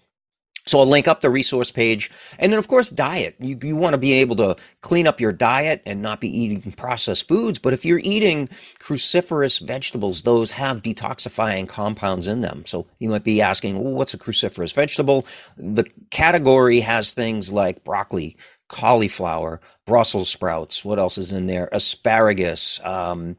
So 0.65 0.79
I'll 0.79 0.85
link 0.85 1.07
up 1.07 1.21
the 1.21 1.29
resource 1.29 1.71
page. 1.71 2.09
And 2.39 2.51
then, 2.51 2.57
of 2.57 2.67
course, 2.67 2.89
diet. 2.89 3.35
You, 3.39 3.57
you 3.61 3.75
want 3.75 3.93
to 3.93 3.97
be 3.97 4.13
able 4.13 4.37
to 4.37 4.55
clean 4.81 5.07
up 5.07 5.19
your 5.19 5.33
diet 5.33 5.81
and 5.85 6.01
not 6.01 6.21
be 6.21 6.29
eating 6.29 6.71
processed 6.71 7.27
foods. 7.27 7.59
But 7.59 7.73
if 7.73 7.83
you're 7.83 7.99
eating 7.99 8.47
cruciferous 8.79 9.59
vegetables, 9.65 10.21
those 10.21 10.51
have 10.51 10.81
detoxifying 10.81 11.67
compounds 11.67 12.27
in 12.27 12.41
them. 12.41 12.63
So 12.65 12.87
you 12.99 13.09
might 13.09 13.25
be 13.25 13.41
asking, 13.41 13.83
well, 13.83 13.93
what's 13.93 14.13
a 14.13 14.17
cruciferous 14.17 14.73
vegetable? 14.73 15.25
The 15.57 15.85
category 16.11 16.79
has 16.79 17.13
things 17.13 17.51
like 17.51 17.83
broccoli, 17.83 18.37
cauliflower, 18.69 19.59
Brussels 19.85 20.29
sprouts. 20.29 20.85
What 20.85 20.97
else 20.97 21.17
is 21.17 21.33
in 21.33 21.47
there? 21.47 21.67
Asparagus. 21.73 22.79
Um, 22.85 23.35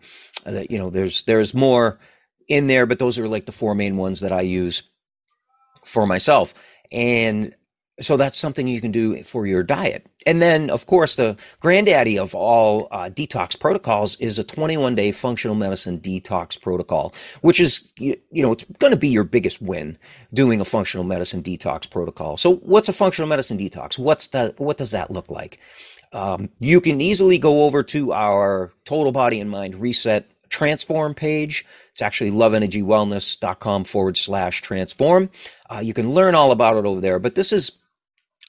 you 0.69 0.79
know, 0.79 0.91
there's, 0.91 1.23
there's 1.23 1.55
more 1.55 1.99
in 2.49 2.67
there, 2.67 2.85
but 2.85 2.99
those 2.99 3.19
are 3.19 3.29
like 3.29 3.47
the 3.47 3.53
four 3.53 3.75
main 3.75 3.97
ones 3.97 4.21
that 4.21 4.33
I 4.33 4.43
use 4.43 4.83
for 5.85 6.07
myself. 6.07 6.53
And 6.95 7.55
so 8.01 8.17
that's 8.17 8.39
something 8.39 8.67
you 8.67 8.81
can 8.81 8.93
do 8.93 9.23
for 9.23 9.47
your 9.47 9.63
diet. 9.63 10.07
And 10.27 10.41
then, 10.41 10.71
of 10.71 10.87
course, 10.87 11.17
the 11.17 11.37
granddaddy 11.61 12.19
of 12.19 12.35
all 12.35 12.89
uh, 12.91 13.11
detox 13.11 13.59
protocols 13.59 14.17
is 14.17 14.39
a 14.39 14.45
21 14.45 14.95
day 14.95 15.13
functional 15.13 15.55
medicine 15.55 16.01
detox 16.01 16.61
protocol, 16.61 17.15
which 17.43 17.61
is, 17.61 17.93
you, 17.99 18.17
you 18.31 18.43
know, 18.43 18.53
it's 18.53 18.65
going 18.79 18.93
to 18.93 18.97
be 18.97 19.09
your 19.09 19.25
biggest 19.25 19.61
win 19.61 19.99
doing 20.33 20.61
a 20.61 20.65
functional 20.65 21.05
medicine 21.05 21.43
detox 21.43 21.89
protocol. 21.89 22.37
So 22.37 22.57
what's 22.57 22.89
a 22.89 22.93
functional 22.93 23.29
medicine 23.29 23.59
detox? 23.59 23.99
What's 23.99 24.29
that? 24.29 24.59
What 24.59 24.79
does 24.79 24.93
that 24.93 25.11
look 25.11 25.31
like? 25.31 25.59
Um, 26.13 26.51
you 26.61 26.81
can 26.81 27.01
easily 27.01 27.39
go 27.39 27.65
over 27.65 27.83
to 27.85 28.13
our 28.13 28.73
total 28.85 29.11
body 29.11 29.41
and 29.41 29.51
mind 29.51 29.75
reset 29.81 30.31
transform 30.55 31.15
page. 31.15 31.67
It's 31.91 32.01
actually 32.01 32.31
loveenergywellness.com 32.31 33.85
forward 33.85 34.17
slash 34.17 34.63
transform. 34.63 35.31
Uh, 35.69 35.81
you 35.83 35.93
can 35.93 36.11
learn 36.11 36.37
all 36.37 36.53
about 36.53 36.77
it 36.77 36.87
over 36.87 37.01
there. 37.01 37.19
But 37.19 37.35
this 37.35 37.53
is 37.53 37.73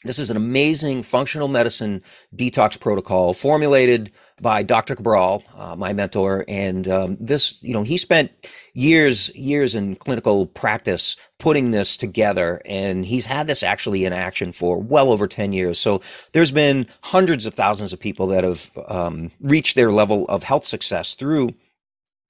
this 0.03 0.19
is 0.19 0.29
an 0.29 0.37
amazing 0.37 1.01
functional 1.01 1.47
medicine 1.47 2.03
detox 2.35 2.79
protocol 2.79 3.33
formulated 3.33 4.11
by 4.39 4.61
Dr. 4.61 4.95
Cabral, 4.95 5.43
uh, 5.55 5.75
my 5.75 5.93
mentor, 5.93 6.45
and 6.47 6.87
um, 6.87 7.17
this, 7.19 7.63
you 7.63 7.73
know, 7.73 7.81
he 7.81 7.97
spent 7.97 8.31
years, 8.73 9.33
years 9.35 9.73
in 9.73 9.95
clinical 9.95 10.45
practice 10.45 11.15
putting 11.39 11.71
this 11.71 11.97
together, 11.97 12.61
and 12.65 13.05
he's 13.07 13.25
had 13.25 13.47
this 13.47 13.63
actually 13.63 14.05
in 14.05 14.13
action 14.13 14.51
for 14.51 14.77
well 14.77 15.11
over 15.11 15.27
ten 15.27 15.53
years. 15.53 15.79
So 15.79 16.01
there's 16.33 16.51
been 16.51 16.85
hundreds 17.01 17.47
of 17.47 17.55
thousands 17.55 17.91
of 17.91 17.99
people 17.99 18.27
that 18.27 18.43
have 18.43 18.69
um, 18.87 19.31
reached 19.39 19.75
their 19.75 19.91
level 19.91 20.25
of 20.27 20.43
health 20.43 20.65
success 20.65 21.15
through 21.15 21.49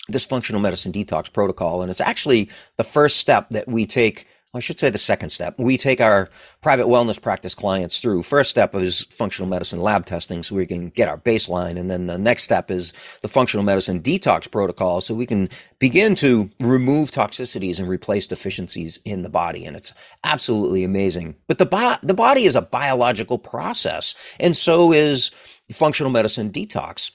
this 0.08 0.26
functional 0.26 0.62
medicine 0.62 0.92
detox 0.92 1.32
protocol. 1.32 1.82
And 1.82 1.90
it's 1.90 2.02
actually 2.02 2.50
the 2.78 2.84
first 2.84 3.18
step 3.18 3.50
that 3.50 3.68
we 3.68 3.86
take. 3.86 4.28
I 4.54 4.60
should 4.62 4.80
say 4.80 4.90
the 4.90 4.98
second 4.98 5.32
step. 5.32 5.56
We 5.60 5.76
take 5.76 6.00
our 6.00 6.30
private 6.62 6.86
wellness 6.86 7.22
practice 7.22 7.54
clients 7.54 8.00
through. 8.00 8.24
First 8.24 8.50
step 8.50 8.74
is 8.74 9.04
functional 9.10 9.50
medicine 9.50 9.82
lab 9.82 10.06
testing 10.06 10.44
so 10.44 10.56
we 10.56 10.66
can 10.66 10.92
get 10.92 11.10
our 11.10 11.18
baseline. 11.18 11.78
And 11.78 11.92
then 11.92 12.08
the 12.08 12.18
next 12.18 12.44
step 12.44 12.72
is 12.72 12.94
the 13.22 13.28
functional 13.28 13.66
medicine 13.66 14.02
detox 14.02 14.50
protocol 14.50 15.02
so 15.02 15.14
we 15.14 15.26
can 15.26 15.50
begin 15.78 16.16
to 16.16 16.50
remove 16.62 17.12
toxicities 17.12 17.80
and 17.80 17.90
replace 17.90 18.28
deficiencies 18.28 18.98
in 19.04 19.24
the 19.24 19.30
body. 19.30 19.66
And 19.66 19.76
it's 19.76 19.94
absolutely 20.24 20.86
amazing. 20.86 21.36
But 21.48 21.58
the, 21.58 21.66
bo- 21.66 21.98
the 22.02 22.14
body 22.14 22.46
is 22.46 22.56
a 22.56 22.62
biological 22.62 23.38
process. 23.38 24.16
And 24.40 24.56
so 24.56 24.94
is 24.94 25.32
functional 25.70 26.14
medicine 26.14 26.50
detox. 26.50 27.12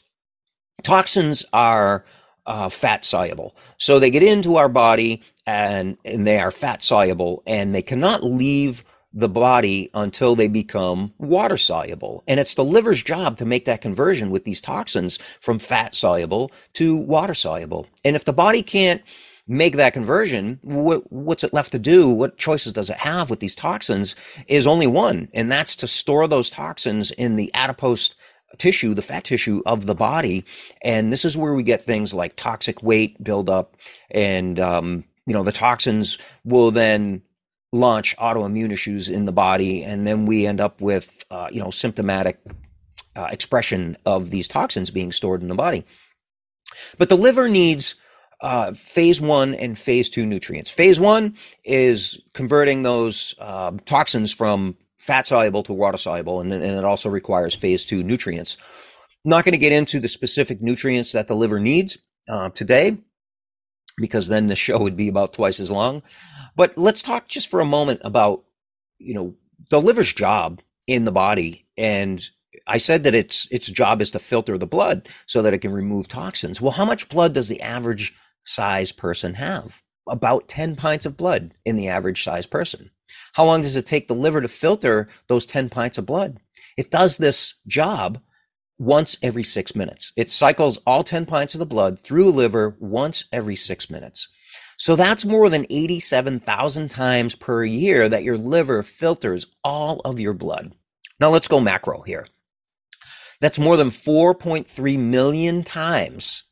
Toxins 0.82 1.46
are 1.54 2.04
uh, 2.46 2.68
fat 2.68 3.04
soluble. 3.04 3.56
So 3.76 3.98
they 3.98 4.10
get 4.10 4.22
into 4.22 4.56
our 4.56 4.68
body 4.68 5.22
and, 5.46 5.96
and 6.04 6.26
they 6.26 6.38
are 6.38 6.50
fat 6.50 6.82
soluble 6.82 7.42
and 7.46 7.74
they 7.74 7.82
cannot 7.82 8.24
leave 8.24 8.84
the 9.12 9.28
body 9.28 9.90
until 9.94 10.36
they 10.36 10.48
become 10.48 11.12
water 11.18 11.56
soluble. 11.56 12.22
And 12.28 12.38
it's 12.38 12.54
the 12.54 12.64
liver's 12.64 13.02
job 13.02 13.36
to 13.38 13.44
make 13.44 13.64
that 13.64 13.80
conversion 13.80 14.30
with 14.30 14.44
these 14.44 14.60
toxins 14.60 15.18
from 15.40 15.58
fat 15.58 15.94
soluble 15.94 16.52
to 16.74 16.96
water 16.96 17.34
soluble. 17.34 17.86
And 18.04 18.14
if 18.14 18.24
the 18.24 18.32
body 18.32 18.62
can't 18.62 19.02
make 19.48 19.74
that 19.76 19.92
conversion, 19.92 20.60
what, 20.62 21.10
what's 21.12 21.42
it 21.42 21.52
left 21.52 21.72
to 21.72 21.78
do? 21.78 22.08
What 22.08 22.38
choices 22.38 22.72
does 22.72 22.88
it 22.88 22.98
have 22.98 23.30
with 23.30 23.40
these 23.40 23.56
toxins? 23.56 24.14
Is 24.46 24.66
only 24.66 24.86
one, 24.86 25.28
and 25.34 25.50
that's 25.50 25.74
to 25.76 25.88
store 25.88 26.28
those 26.28 26.48
toxins 26.48 27.10
in 27.10 27.34
the 27.34 27.52
adipose 27.52 28.14
tissue, 28.56 28.94
the 28.94 29.02
fat 29.02 29.24
tissue 29.24 29.62
of 29.66 29.86
the 29.86 29.94
body. 29.94 30.44
And 30.82 31.12
this 31.12 31.24
is 31.24 31.36
where 31.36 31.54
we 31.54 31.62
get 31.62 31.82
things 31.82 32.12
like 32.14 32.36
toxic 32.36 32.82
weight 32.82 33.22
buildup. 33.22 33.76
And, 34.10 34.58
um, 34.60 35.04
you 35.26 35.34
know, 35.34 35.42
the 35.42 35.52
toxins 35.52 36.18
will 36.44 36.70
then 36.70 37.22
launch 37.72 38.16
autoimmune 38.16 38.72
issues 38.72 39.08
in 39.08 39.24
the 39.24 39.32
body. 39.32 39.84
And 39.84 40.06
then 40.06 40.26
we 40.26 40.46
end 40.46 40.60
up 40.60 40.80
with, 40.80 41.24
uh, 41.30 41.48
you 41.52 41.60
know, 41.60 41.70
symptomatic 41.70 42.40
uh, 43.16 43.28
expression 43.30 43.96
of 44.04 44.30
these 44.30 44.48
toxins 44.48 44.90
being 44.90 45.12
stored 45.12 45.42
in 45.42 45.48
the 45.48 45.54
body. 45.54 45.84
But 46.98 47.08
the 47.08 47.16
liver 47.16 47.48
needs 47.48 47.94
uh, 48.40 48.72
phase 48.72 49.20
one 49.20 49.54
and 49.54 49.78
phase 49.78 50.08
two 50.08 50.26
nutrients. 50.26 50.70
Phase 50.70 50.98
one 50.98 51.36
is 51.64 52.20
converting 52.32 52.82
those 52.82 53.34
uh, 53.38 53.72
toxins 53.84 54.32
from 54.32 54.76
fat 55.00 55.26
soluble 55.26 55.62
to 55.62 55.72
water 55.72 55.96
soluble, 55.96 56.40
and, 56.40 56.52
and 56.52 56.62
it 56.62 56.84
also 56.84 57.08
requires 57.08 57.54
phase 57.54 57.84
two 57.84 58.02
nutrients. 58.02 58.58
I'm 59.24 59.30
not 59.30 59.44
going 59.44 59.52
to 59.52 59.58
get 59.58 59.72
into 59.72 59.98
the 59.98 60.08
specific 60.08 60.60
nutrients 60.60 61.12
that 61.12 61.26
the 61.26 61.34
liver 61.34 61.58
needs 61.58 61.98
uh, 62.28 62.50
today, 62.50 62.98
because 63.96 64.28
then 64.28 64.46
the 64.46 64.56
show 64.56 64.78
would 64.78 64.96
be 64.96 65.08
about 65.08 65.32
twice 65.32 65.58
as 65.58 65.70
long. 65.70 66.02
But 66.54 66.76
let's 66.76 67.02
talk 67.02 67.28
just 67.28 67.48
for 67.48 67.60
a 67.60 67.64
moment 67.64 68.00
about, 68.04 68.44
you 68.98 69.14
know, 69.14 69.34
the 69.70 69.80
liver's 69.80 70.12
job 70.12 70.60
in 70.86 71.04
the 71.04 71.12
body. 71.12 71.66
And 71.78 72.22
I 72.66 72.78
said 72.78 73.04
that 73.04 73.14
its 73.14 73.46
its 73.50 73.70
job 73.70 74.02
is 74.02 74.10
to 74.10 74.18
filter 74.18 74.58
the 74.58 74.66
blood 74.66 75.08
so 75.26 75.40
that 75.42 75.54
it 75.54 75.58
can 75.58 75.72
remove 75.72 76.08
toxins. 76.08 76.60
Well, 76.60 76.72
how 76.72 76.84
much 76.84 77.08
blood 77.08 77.32
does 77.32 77.48
the 77.48 77.62
average 77.62 78.14
size 78.44 78.92
person 78.92 79.34
have? 79.34 79.82
About 80.08 80.48
10 80.48 80.76
pints 80.76 81.06
of 81.06 81.16
blood 81.16 81.54
in 81.64 81.76
the 81.76 81.88
average 81.88 82.22
size 82.22 82.46
person. 82.46 82.90
How 83.34 83.44
long 83.44 83.60
does 83.60 83.76
it 83.76 83.86
take 83.86 84.08
the 84.08 84.14
liver 84.14 84.40
to 84.40 84.48
filter 84.48 85.08
those 85.28 85.46
10 85.46 85.68
pints 85.68 85.98
of 85.98 86.06
blood? 86.06 86.38
It 86.76 86.90
does 86.90 87.16
this 87.16 87.56
job 87.66 88.20
once 88.78 89.18
every 89.22 89.44
six 89.44 89.76
minutes. 89.76 90.12
It 90.16 90.30
cycles 90.30 90.78
all 90.86 91.04
10 91.04 91.26
pints 91.26 91.54
of 91.54 91.58
the 91.58 91.66
blood 91.66 91.98
through 91.98 92.24
the 92.24 92.30
liver 92.30 92.76
once 92.80 93.26
every 93.32 93.56
six 93.56 93.90
minutes. 93.90 94.28
So 94.78 94.96
that's 94.96 95.26
more 95.26 95.50
than 95.50 95.66
87,000 95.68 96.88
times 96.90 97.34
per 97.34 97.62
year 97.64 98.08
that 98.08 98.22
your 98.22 98.38
liver 98.38 98.82
filters 98.82 99.46
all 99.62 100.00
of 100.00 100.18
your 100.18 100.32
blood. 100.32 100.74
Now 101.20 101.28
let's 101.28 101.48
go 101.48 101.60
macro 101.60 102.00
here. 102.00 102.26
That's 103.42 103.58
more 103.58 103.76
than 103.76 103.88
4.3 103.88 104.98
million 104.98 105.62
times 105.62 106.44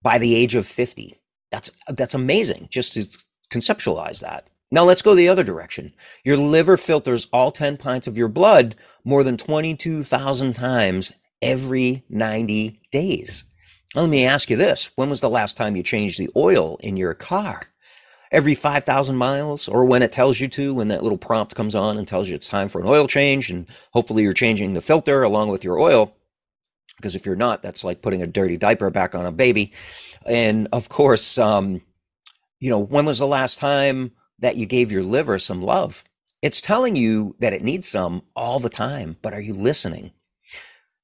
by 0.00 0.18
the 0.18 0.36
age 0.36 0.54
of 0.54 0.66
50. 0.66 1.20
That's, 1.50 1.70
that's 1.88 2.14
amazing 2.14 2.68
just 2.70 2.94
to 2.94 3.06
conceptualize 3.50 4.20
that. 4.20 4.46
Now 4.70 4.84
let's 4.84 5.02
go 5.02 5.14
the 5.14 5.28
other 5.28 5.44
direction. 5.44 5.94
Your 6.24 6.36
liver 6.36 6.76
filters 6.76 7.26
all 7.32 7.50
10 7.50 7.78
pints 7.78 8.06
of 8.06 8.18
your 8.18 8.28
blood 8.28 8.74
more 9.02 9.24
than 9.24 9.36
22,000 9.36 10.52
times 10.52 11.12
every 11.40 12.04
90 12.10 12.80
days. 12.92 13.44
let 13.94 14.10
me 14.10 14.26
ask 14.26 14.50
you 14.50 14.56
this. 14.56 14.90
When 14.96 15.08
was 15.08 15.22
the 15.22 15.30
last 15.30 15.56
time 15.56 15.74
you 15.74 15.82
changed 15.82 16.18
the 16.18 16.28
oil 16.36 16.76
in 16.80 16.98
your 16.98 17.14
car? 17.14 17.62
Every 18.30 18.54
5,000 18.54 19.16
miles 19.16 19.68
or 19.68 19.86
when 19.86 20.02
it 20.02 20.12
tells 20.12 20.38
you 20.38 20.48
to, 20.48 20.74
when 20.74 20.88
that 20.88 21.02
little 21.02 21.16
prompt 21.16 21.54
comes 21.54 21.74
on 21.74 21.96
and 21.96 22.06
tells 22.06 22.28
you 22.28 22.34
it's 22.34 22.48
time 22.48 22.68
for 22.68 22.82
an 22.82 22.86
oil 22.86 23.06
change 23.06 23.50
and 23.50 23.66
hopefully 23.92 24.22
you're 24.22 24.34
changing 24.34 24.74
the 24.74 24.82
filter 24.82 25.22
along 25.22 25.48
with 25.48 25.64
your 25.64 25.80
oil. 25.80 26.14
Because 26.98 27.14
if 27.14 27.24
you're 27.24 27.36
not, 27.36 27.62
that's 27.62 27.84
like 27.84 28.02
putting 28.02 28.20
a 28.20 28.26
dirty 28.26 28.58
diaper 28.58 28.90
back 28.90 29.14
on 29.14 29.24
a 29.24 29.32
baby. 29.32 29.72
And 30.26 30.68
of 30.72 30.90
course, 30.90 31.38
um, 31.38 31.80
you 32.60 32.68
know, 32.68 32.80
when 32.80 33.06
was 33.06 33.20
the 33.20 33.26
last 33.26 33.58
time 33.58 34.12
that 34.38 34.56
you 34.56 34.66
gave 34.66 34.92
your 34.92 35.02
liver 35.02 35.38
some 35.38 35.62
love? 35.62 36.04
It's 36.42 36.60
telling 36.60 36.96
you 36.96 37.34
that 37.40 37.52
it 37.52 37.62
needs 37.62 37.88
some 37.88 38.22
all 38.36 38.58
the 38.58 38.68
time, 38.70 39.16
but 39.22 39.34
are 39.34 39.40
you 39.40 39.54
listening? 39.54 40.12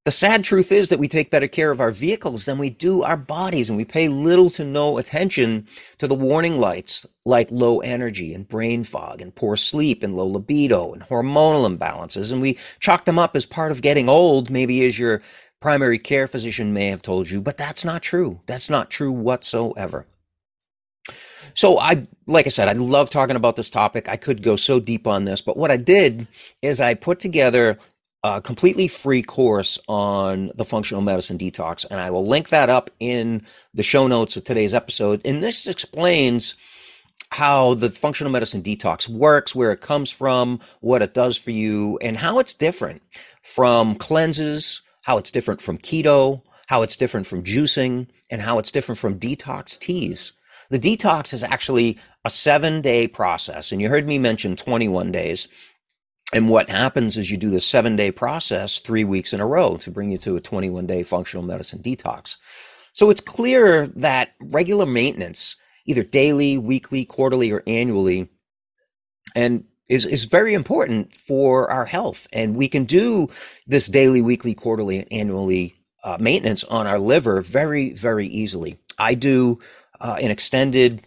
The 0.04 0.10
sad 0.10 0.44
truth 0.44 0.70
is 0.70 0.90
that 0.90 0.98
we 0.98 1.08
take 1.08 1.30
better 1.30 1.48
care 1.48 1.70
of 1.70 1.80
our 1.80 1.90
vehicles 1.90 2.44
than 2.44 2.58
we 2.58 2.68
do 2.68 3.02
our 3.02 3.16
bodies, 3.16 3.70
and 3.70 3.76
we 3.78 3.86
pay 3.86 4.08
little 4.08 4.50
to 4.50 4.62
no 4.62 4.98
attention 4.98 5.66
to 5.96 6.06
the 6.06 6.14
warning 6.14 6.58
lights 6.58 7.06
like 7.24 7.50
low 7.50 7.80
energy 7.80 8.34
and 8.34 8.46
brain 8.46 8.84
fog 8.84 9.22
and 9.22 9.34
poor 9.34 9.56
sleep 9.56 10.02
and 10.02 10.14
low 10.14 10.26
libido 10.26 10.92
and 10.92 11.04
hormonal 11.04 11.66
imbalances. 11.66 12.30
And 12.30 12.42
we 12.42 12.58
chalk 12.80 13.06
them 13.06 13.18
up 13.18 13.34
as 13.34 13.46
part 13.46 13.72
of 13.72 13.80
getting 13.80 14.10
old, 14.10 14.50
maybe 14.50 14.84
as 14.84 14.98
your 14.98 15.22
primary 15.58 15.98
care 15.98 16.26
physician 16.26 16.74
may 16.74 16.88
have 16.88 17.00
told 17.00 17.30
you, 17.30 17.40
but 17.40 17.56
that's 17.56 17.82
not 17.82 18.02
true. 18.02 18.42
That's 18.44 18.68
not 18.68 18.90
true 18.90 19.10
whatsoever. 19.10 20.06
So 21.54 21.78
I, 21.78 22.06
like 22.26 22.46
I 22.46 22.50
said, 22.50 22.68
I 22.68 22.72
love 22.72 23.10
talking 23.10 23.36
about 23.36 23.56
this 23.56 23.70
topic. 23.70 24.08
I 24.08 24.16
could 24.16 24.42
go 24.42 24.56
so 24.56 24.80
deep 24.80 25.06
on 25.06 25.24
this, 25.24 25.40
but 25.40 25.56
what 25.56 25.70
I 25.70 25.76
did 25.76 26.26
is 26.62 26.80
I 26.80 26.94
put 26.94 27.20
together 27.20 27.78
a 28.24 28.40
completely 28.40 28.88
free 28.88 29.22
course 29.22 29.78
on 29.86 30.50
the 30.54 30.64
functional 30.64 31.02
medicine 31.02 31.38
detox, 31.38 31.84
and 31.88 32.00
I 32.00 32.10
will 32.10 32.26
link 32.26 32.48
that 32.48 32.70
up 32.70 32.90
in 32.98 33.46
the 33.74 33.82
show 33.82 34.06
notes 34.06 34.36
of 34.36 34.44
today's 34.44 34.74
episode. 34.74 35.20
And 35.24 35.42
this 35.42 35.68
explains 35.68 36.54
how 37.30 37.74
the 37.74 37.90
functional 37.90 38.32
medicine 38.32 38.62
detox 38.62 39.08
works, 39.08 39.54
where 39.54 39.72
it 39.72 39.80
comes 39.80 40.10
from, 40.10 40.60
what 40.80 41.02
it 41.02 41.14
does 41.14 41.36
for 41.36 41.50
you, 41.50 41.98
and 42.00 42.16
how 42.16 42.38
it's 42.38 42.54
different 42.54 43.02
from 43.42 43.94
cleanses, 43.96 44.82
how 45.02 45.18
it's 45.18 45.30
different 45.30 45.60
from 45.60 45.76
keto, 45.76 46.42
how 46.68 46.82
it's 46.82 46.96
different 46.96 47.26
from 47.26 47.42
juicing, 47.42 48.06
and 48.30 48.40
how 48.40 48.58
it's 48.58 48.70
different 48.70 48.98
from 48.98 49.18
detox 49.18 49.78
teas. 49.78 50.32
The 50.70 50.78
detox 50.78 51.32
is 51.32 51.44
actually 51.44 51.98
a 52.24 52.30
seven 52.30 52.80
day 52.80 53.06
process. 53.06 53.72
And 53.72 53.80
you 53.80 53.88
heard 53.88 54.06
me 54.06 54.18
mention 54.18 54.56
21 54.56 55.12
days. 55.12 55.48
And 56.32 56.48
what 56.48 56.70
happens 56.70 57.16
is 57.16 57.30
you 57.30 57.36
do 57.36 57.50
the 57.50 57.60
seven 57.60 57.96
day 57.96 58.10
process 58.10 58.80
three 58.80 59.04
weeks 59.04 59.32
in 59.32 59.40
a 59.40 59.46
row 59.46 59.76
to 59.78 59.90
bring 59.90 60.10
you 60.10 60.18
to 60.18 60.36
a 60.36 60.40
21 60.40 60.86
day 60.86 61.02
functional 61.02 61.44
medicine 61.44 61.80
detox. 61.82 62.36
So 62.92 63.10
it's 63.10 63.20
clear 63.20 63.88
that 63.88 64.34
regular 64.40 64.86
maintenance, 64.86 65.56
either 65.84 66.02
daily, 66.02 66.56
weekly, 66.56 67.04
quarterly, 67.04 67.50
or 67.50 67.62
annually, 67.66 68.30
and 69.34 69.64
is, 69.88 70.06
is 70.06 70.24
very 70.24 70.54
important 70.54 71.16
for 71.16 71.70
our 71.70 71.84
health. 71.84 72.26
And 72.32 72.56
we 72.56 72.68
can 72.68 72.84
do 72.84 73.28
this 73.66 73.88
daily, 73.88 74.22
weekly, 74.22 74.54
quarterly, 74.54 74.98
and 74.98 75.12
annually 75.12 75.74
uh, 76.04 76.18
maintenance 76.20 76.64
on 76.64 76.86
our 76.86 76.98
liver 76.98 77.40
very, 77.40 77.92
very 77.92 78.26
easily. 78.26 78.78
I 78.98 79.14
do 79.14 79.58
uh, 80.00 80.16
an 80.20 80.30
extended 80.30 81.06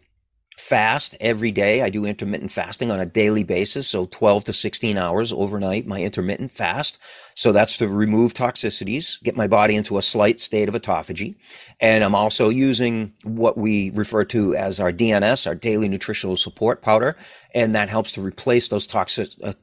fast 0.57 1.15
every 1.21 1.51
day. 1.51 1.83
I 1.83 1.89
do 1.89 2.03
intermittent 2.03 2.51
fasting 2.51 2.91
on 2.91 2.99
a 2.99 3.05
daily 3.05 3.43
basis, 3.43 3.87
so 3.87 4.07
12 4.07 4.45
to 4.45 4.53
16 4.53 4.97
hours 4.97 5.31
overnight, 5.31 5.85
my 5.85 6.01
intermittent 6.01 6.51
fast. 6.51 6.97
So 7.35 7.51
that's 7.51 7.77
to 7.77 7.87
remove 7.87 8.33
toxicities, 8.33 9.21
get 9.21 9.37
my 9.37 9.47
body 9.47 9.75
into 9.75 9.97
a 9.97 10.01
slight 10.01 10.39
state 10.39 10.67
of 10.67 10.73
autophagy. 10.75 11.35
And 11.79 12.03
I'm 12.03 12.15
also 12.15 12.49
using 12.49 13.13
what 13.23 13.57
we 13.57 13.91
refer 13.91 14.25
to 14.25 14.55
as 14.55 14.79
our 14.79 14.91
DNS, 14.91 15.45
our 15.45 15.55
daily 15.55 15.87
nutritional 15.87 16.35
support 16.35 16.81
powder, 16.81 17.15
and 17.53 17.75
that 17.75 17.89
helps 17.89 18.11
to 18.13 18.21
replace 18.21 18.67
those 18.67 18.87
toxic 18.87 19.29
uh, 19.43 19.53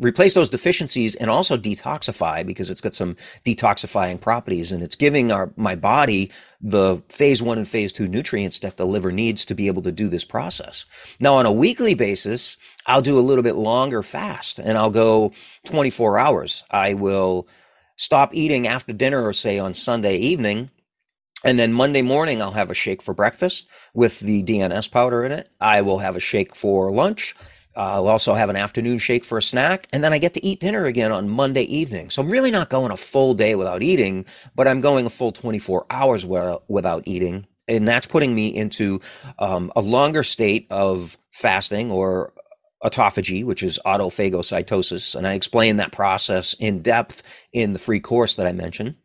replace 0.00 0.34
those 0.34 0.50
deficiencies 0.50 1.14
and 1.14 1.30
also 1.30 1.56
detoxify 1.56 2.44
because 2.44 2.70
it's 2.70 2.80
got 2.80 2.94
some 2.94 3.16
detoxifying 3.44 4.20
properties 4.20 4.72
and 4.72 4.82
it's 4.82 4.96
giving 4.96 5.32
our 5.32 5.52
my 5.56 5.74
body 5.74 6.30
the 6.60 7.02
phase 7.08 7.42
1 7.42 7.58
and 7.58 7.68
phase 7.68 7.92
2 7.92 8.08
nutrients 8.08 8.58
that 8.60 8.76
the 8.76 8.86
liver 8.86 9.12
needs 9.12 9.44
to 9.44 9.54
be 9.54 9.66
able 9.66 9.82
to 9.82 9.92
do 9.92 10.08
this 10.08 10.24
process. 10.24 10.86
Now 11.20 11.34
on 11.34 11.46
a 11.46 11.52
weekly 11.52 11.94
basis, 11.94 12.56
I'll 12.86 13.02
do 13.02 13.18
a 13.18 13.20
little 13.20 13.44
bit 13.44 13.56
longer 13.56 14.02
fast 14.02 14.58
and 14.58 14.78
I'll 14.78 14.90
go 14.90 15.32
24 15.66 16.18
hours. 16.18 16.64
I 16.70 16.94
will 16.94 17.46
stop 17.96 18.34
eating 18.34 18.66
after 18.66 18.92
dinner 18.92 19.24
or 19.24 19.32
say 19.32 19.58
on 19.58 19.74
Sunday 19.74 20.16
evening 20.16 20.70
and 21.44 21.58
then 21.58 21.74
Monday 21.74 22.00
morning, 22.00 22.40
I'll 22.40 22.52
have 22.52 22.70
a 22.70 22.74
shake 22.74 23.02
for 23.02 23.12
breakfast 23.12 23.68
with 23.92 24.20
the 24.20 24.42
DNS 24.42 24.90
powder 24.90 25.24
in 25.24 25.30
it. 25.30 25.50
I 25.60 25.82
will 25.82 25.98
have 25.98 26.16
a 26.16 26.20
shake 26.20 26.56
for 26.56 26.90
lunch 26.90 27.34
I'll 27.76 28.08
also 28.08 28.34
have 28.34 28.50
an 28.50 28.56
afternoon 28.56 28.98
shake 28.98 29.24
for 29.24 29.38
a 29.38 29.42
snack, 29.42 29.88
and 29.92 30.02
then 30.04 30.12
I 30.12 30.18
get 30.18 30.34
to 30.34 30.44
eat 30.44 30.60
dinner 30.60 30.84
again 30.84 31.12
on 31.12 31.28
Monday 31.28 31.62
evening. 31.62 32.10
So 32.10 32.22
I'm 32.22 32.30
really 32.30 32.50
not 32.50 32.70
going 32.70 32.92
a 32.92 32.96
full 32.96 33.34
day 33.34 33.54
without 33.54 33.82
eating, 33.82 34.26
but 34.54 34.68
I'm 34.68 34.80
going 34.80 35.06
a 35.06 35.10
full 35.10 35.32
24 35.32 35.86
hours 35.90 36.24
without 36.24 37.02
eating. 37.06 37.46
And 37.66 37.88
that's 37.88 38.06
putting 38.06 38.34
me 38.34 38.48
into 38.48 39.00
um, 39.38 39.72
a 39.74 39.80
longer 39.80 40.22
state 40.22 40.66
of 40.70 41.16
fasting 41.30 41.90
or 41.90 42.32
autophagy, 42.84 43.44
which 43.44 43.62
is 43.62 43.80
autophagocytosis. 43.86 45.16
And 45.16 45.26
I 45.26 45.32
explain 45.32 45.78
that 45.78 45.90
process 45.90 46.54
in 46.54 46.82
depth 46.82 47.22
in 47.52 47.72
the 47.72 47.78
free 47.78 48.00
course 48.00 48.34
that 48.34 48.46
I 48.46 48.52
mentioned. 48.52 48.96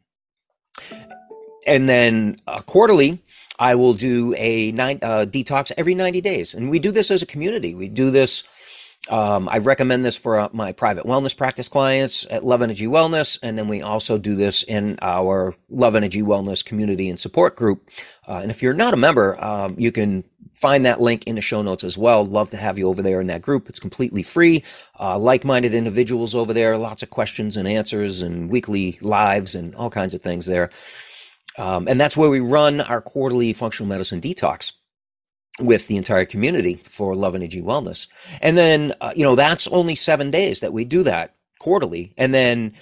And 1.66 1.88
then 1.88 2.42
uh, 2.48 2.60
quarterly, 2.62 3.24
I 3.60 3.76
will 3.76 3.94
do 3.94 4.34
a 4.38 4.72
nine, 4.72 5.00
uh, 5.04 5.28
detox 5.30 5.72
every 5.78 5.96
90 5.96 6.22
days. 6.22 6.56
And 6.56 6.72
we 6.72 6.80
do 6.80 6.92
this 6.92 7.12
as 7.12 7.22
a 7.22 7.28
community. 7.28 7.76
We 7.76 7.90
do 7.90 8.10
this 8.10 8.44
um, 9.10 9.50
I 9.50 9.58
recommend 9.58 10.06
this 10.06 10.18
for 10.18 10.40
uh, 10.40 10.50
my 10.54 10.72
private 10.72 11.06
wellness 11.06 11.36
practice 11.36 11.68
clients 11.68 12.28
at 12.30 12.44
Love 12.44 12.62
Energy 12.62 12.86
Wellness, 12.86 13.40
and 13.42 13.58
then 13.58 13.68
we 13.68 13.82
also 13.82 14.18
do 14.18 14.36
this 14.36 14.64
in 14.64 15.00
our 15.02 15.56
Love 15.70 15.96
Energy 15.96 16.22
Wellness 16.22 16.64
community 16.64 17.10
and 17.10 17.20
support 17.20 17.56
group. 17.56 17.90
Uh, 18.28 18.40
and 18.42 18.52
if 18.52 18.62
you're 18.62 18.74
not 18.74 18.94
a 18.94 18.98
member, 18.98 19.44
um, 19.44 19.76
you 19.80 19.92
can 19.92 20.24
find 20.54 20.86
that 20.86 21.02
link 21.02 21.24
in 21.26 21.36
the 21.36 21.42
show 21.42 21.62
notes 21.62 21.84
as 21.84 21.98
well. 21.98 22.26
Love 22.26 22.52
to 22.52 22.58
have 22.58 22.78
you 22.78 22.88
over 22.88 23.02
there 23.02 23.22
in 23.22 23.28
that 23.28 23.42
group. 23.42 23.70
It's 23.70 23.80
completely 23.80 24.22
free. 24.22 24.64
Uh, 25.00 25.18
like-minded 25.18 25.74
individuals 25.74 26.36
over 26.36 26.54
there, 26.54 26.78
lots 26.78 27.02
of 27.02 27.10
questions 27.10 27.58
and 27.58 27.68
answers, 27.68 28.22
and 28.22 28.52
weekly 28.52 29.00
lives, 29.02 29.56
and 29.56 29.74
all 29.76 29.90
kinds 29.90 30.14
of 30.14 30.22
things 30.22 30.46
there. 30.46 30.70
Um, 31.60 31.88
and 31.88 32.00
that's 32.00 32.18
where 32.18 32.30
we 32.30 32.40
run 32.40 32.82
our 32.82 33.02
quarterly 33.02 33.54
functional 33.54 33.90
medicine 33.90 34.22
detox 34.22 34.74
with 35.60 35.88
the 35.88 35.98
entire 35.98 36.26
community 36.26 36.76
for 36.86 37.16
Love 37.16 37.36
Energy 37.36 37.62
Wellness. 37.62 38.08
And 38.42 38.58
then, 38.58 38.94
uh, 39.02 39.12
you 39.16 39.24
know, 39.24 39.36
that's 39.36 39.68
only 39.68 39.96
seven 39.96 40.32
days 40.32 40.62
that 40.62 40.74
we 40.74 40.86
do 40.86 41.04
that 41.04 41.36
quarterly. 41.60 42.14
And 42.18 42.34
then 42.34 42.74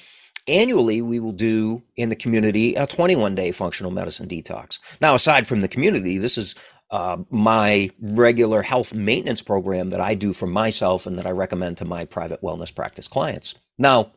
annually, 0.47 1.01
we 1.01 1.19
will 1.19 1.31
do 1.31 1.81
in 1.95 2.09
the 2.09 2.15
community 2.15 2.75
a 2.75 2.85
21 2.85 3.35
day 3.35 3.51
functional 3.51 3.91
medicine 3.91 4.27
detox. 4.27 4.79
Now, 5.01 5.15
aside 5.15 5.47
from 5.47 5.61
the 5.61 5.67
community, 5.67 6.19
this 6.19 6.37
is 6.37 6.53
uh, 6.91 7.17
my 7.29 7.89
regular 7.99 8.61
health 8.61 8.93
maintenance 8.93 9.41
program 9.41 9.89
that 9.89 9.99
I 9.99 10.13
do 10.13 10.31
for 10.33 10.47
myself 10.47 11.05
and 11.05 11.17
that 11.17 11.27
I 11.27 11.31
recommend 11.31 11.77
to 11.77 11.85
my 11.85 12.05
private 12.05 12.41
wellness 12.41 12.73
practice 12.73 13.07
clients. 13.07 13.55
Now, 13.77 14.11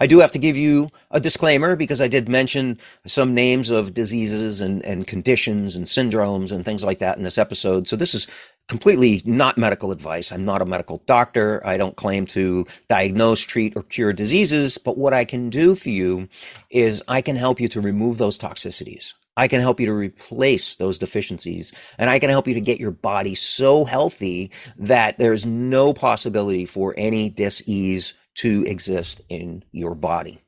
I 0.00 0.06
do 0.06 0.20
have 0.20 0.30
to 0.32 0.38
give 0.38 0.56
you 0.56 0.90
a 1.10 1.18
disclaimer 1.18 1.74
because 1.74 2.00
I 2.00 2.06
did 2.06 2.28
mention 2.28 2.78
some 3.06 3.34
names 3.34 3.70
of 3.70 3.92
diseases 3.92 4.60
and, 4.60 4.84
and 4.84 5.06
conditions 5.06 5.74
and 5.74 5.86
syndromes 5.86 6.52
and 6.52 6.64
things 6.64 6.84
like 6.84 7.00
that 7.00 7.16
in 7.16 7.24
this 7.24 7.38
episode. 7.38 7.88
So 7.88 7.96
this 7.96 8.14
is 8.14 8.28
completely 8.68 9.20
not 9.24 9.58
medical 9.58 9.90
advice. 9.90 10.30
I'm 10.30 10.44
not 10.44 10.62
a 10.62 10.66
medical 10.66 11.02
doctor. 11.06 11.60
I 11.66 11.76
don't 11.76 11.96
claim 11.96 12.26
to 12.28 12.66
diagnose, 12.88 13.40
treat, 13.40 13.76
or 13.76 13.82
cure 13.82 14.12
diseases. 14.12 14.78
But 14.78 14.96
what 14.96 15.12
I 15.12 15.24
can 15.24 15.50
do 15.50 15.74
for 15.74 15.90
you 15.90 16.28
is 16.70 17.02
I 17.08 17.20
can 17.20 17.36
help 17.36 17.60
you 17.60 17.68
to 17.68 17.80
remove 17.80 18.18
those 18.18 18.38
toxicities. 18.38 19.14
I 19.36 19.48
can 19.48 19.60
help 19.60 19.80
you 19.80 19.86
to 19.86 19.92
replace 19.92 20.76
those 20.76 21.00
deficiencies 21.00 21.72
and 21.98 22.08
I 22.08 22.20
can 22.20 22.30
help 22.30 22.46
you 22.46 22.54
to 22.54 22.60
get 22.60 22.78
your 22.78 22.92
body 22.92 23.34
so 23.34 23.84
healthy 23.84 24.52
that 24.78 25.18
there's 25.18 25.44
no 25.44 25.92
possibility 25.92 26.66
for 26.66 26.94
any 26.96 27.30
disease 27.30 28.14
to 28.34 28.64
exist 28.66 29.22
in 29.28 29.64
your 29.72 29.94
body. 29.94 30.40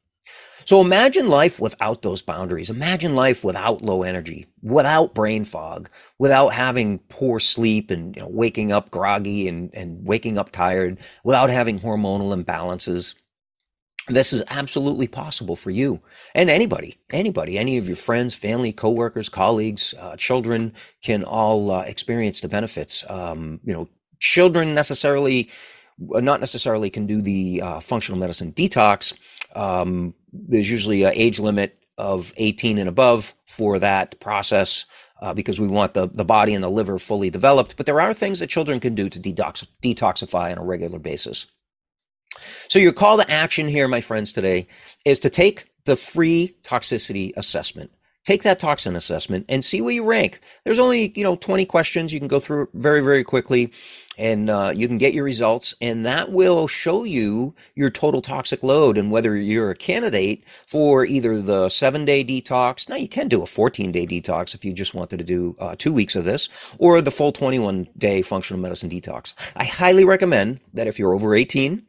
So 0.67 0.81
imagine 0.81 1.29
life 1.29 1.61
without 1.61 2.03
those 2.03 2.23
boundaries. 2.23 2.71
Imagine 2.71 3.15
life 3.15 3.45
without 3.45 3.83
low 3.83 4.03
energy, 4.03 4.47
without 4.63 5.15
brain 5.15 5.45
fog, 5.45 5.89
without 6.19 6.49
having 6.49 6.99
poor 7.09 7.39
sleep 7.39 7.89
and 7.89 8.17
you 8.17 8.23
know, 8.23 8.29
waking 8.29 8.73
up 8.73 8.91
groggy 8.91 9.47
and, 9.47 9.71
and 9.73 10.05
waking 10.05 10.39
up 10.39 10.51
tired, 10.51 10.99
without 11.23 11.51
having 11.51 11.79
hormonal 11.79 12.37
imbalances. 12.37 13.15
This 14.09 14.33
is 14.33 14.43
absolutely 14.49 15.07
possible 15.07 15.55
for 15.55 15.71
you 15.71 16.01
and 16.35 16.51
anybody, 16.51 16.99
anybody, 17.11 17.59
any 17.59 17.77
of 17.77 17.87
your 17.87 17.97
friends, 17.97 18.35
family, 18.35 18.73
coworkers, 18.73 19.29
colleagues, 19.29 19.95
uh, 20.01 20.17
children 20.17 20.73
can 21.01 21.23
all 21.23 21.71
uh, 21.71 21.83
experience 21.83 22.41
the 22.41 22.49
benefits. 22.49 23.05
Um, 23.09 23.61
you 23.65 23.73
know, 23.73 23.89
children 24.19 24.75
necessarily 24.75 25.49
not 25.99 26.41
necessarily 26.41 26.91
can 26.91 27.07
do 27.07 27.23
the 27.23 27.63
uh, 27.63 27.81
functional 27.81 28.19
medicine 28.19 28.53
detox. 28.53 29.15
Um, 29.55 30.15
there's 30.33 30.71
usually 30.71 31.05
an 31.05 31.13
age 31.15 31.39
limit 31.39 31.79
of 31.99 32.33
18 32.37 32.79
and 32.79 32.89
above 32.89 33.35
for 33.47 33.79
that 33.79 34.21
process 34.21 34.85
uh, 35.21 35.33
because 35.33 35.59
we 35.61 35.67
want 35.67 35.95
the, 35.95 36.09
the 36.09 36.25
body 36.25 36.55
and 36.55 36.63
the 36.63 36.69
liver 36.69 36.99
fully 36.99 37.31
developed. 37.31 37.77
But 37.77 37.87
there 37.87 38.01
are 38.01 38.13
things 38.13 38.41
that 38.41 38.49
children 38.49 38.81
can 38.81 38.95
do 38.95 39.09
to 39.09 39.19
detox, 39.19 39.67
detoxify 39.83 40.53
on 40.53 40.59
a 40.59 40.65
regular 40.65 40.99
basis. 40.99 41.47
So, 42.69 42.79
your 42.79 42.93
call 42.93 43.17
to 43.17 43.31
action 43.31 43.67
here, 43.67 43.89
my 43.89 44.03
friends, 44.03 44.33
today 44.33 44.67
is 45.07 45.21
to 45.21 45.31
take 45.31 45.71
the 45.85 45.97
free 45.97 46.57
toxicity 46.63 47.33
assessment. 47.37 47.91
Take 48.27 48.43
that 48.43 48.59
toxin 48.59 48.97
assessment 48.97 49.47
and 49.49 49.65
see 49.65 49.81
where 49.81 49.95
you 49.95 50.05
rank. 50.05 50.41
There's 50.65 50.81
only, 50.81 51.13
you 51.15 51.23
know, 51.23 51.37
20 51.37 51.65
questions. 51.65 52.13
You 52.13 52.19
can 52.19 52.27
go 52.27 52.41
through 52.41 52.69
very, 52.75 53.01
very 53.01 53.23
quickly 53.23 53.73
and 54.19 54.51
uh, 54.51 54.73
you 54.75 54.89
can 54.89 54.99
get 54.99 55.15
your 55.15 55.23
results 55.23 55.75
and 55.81 56.05
that 56.05 56.33
will 56.33 56.67
show 56.67 57.05
you 57.05 57.55
your 57.77 57.89
total 57.89 58.21
toxic 58.21 58.65
load 58.65 58.99
and 58.99 59.13
whether 59.13 59.37
you're 59.37 59.71
a 59.71 59.77
candidate 59.77 60.43
for 60.67 61.05
either 61.05 61.41
the 61.41 61.69
seven 61.69 62.05
day 62.05 62.25
detox 62.25 62.89
now 62.89 62.97
you 62.97 63.09
can 63.09 63.29
do 63.29 63.43
a 63.43 63.47
14 63.47 63.93
day 63.93 64.07
detox 64.07 64.55
if 64.55 64.65
you 64.65 64.73
just 64.73 64.95
wanted 64.95 65.19
to 65.19 65.25
do 65.25 65.55
uh, 65.61 65.77
two 65.79 65.93
weeks 65.93 66.17
of 66.17 66.25
this 66.25 66.49
or 66.79 67.01
the 67.01 67.11
full 67.11 67.31
21 67.31 67.87
day 67.97 68.23
functional 68.23 68.61
medicine 68.61 68.91
detox 68.91 69.35
i 69.55 69.65
highly 69.65 70.05
recommend 70.05 70.61
that 70.73 70.87
if 70.87 70.99
you're 70.99 71.15
over 71.15 71.35
18 71.35 71.85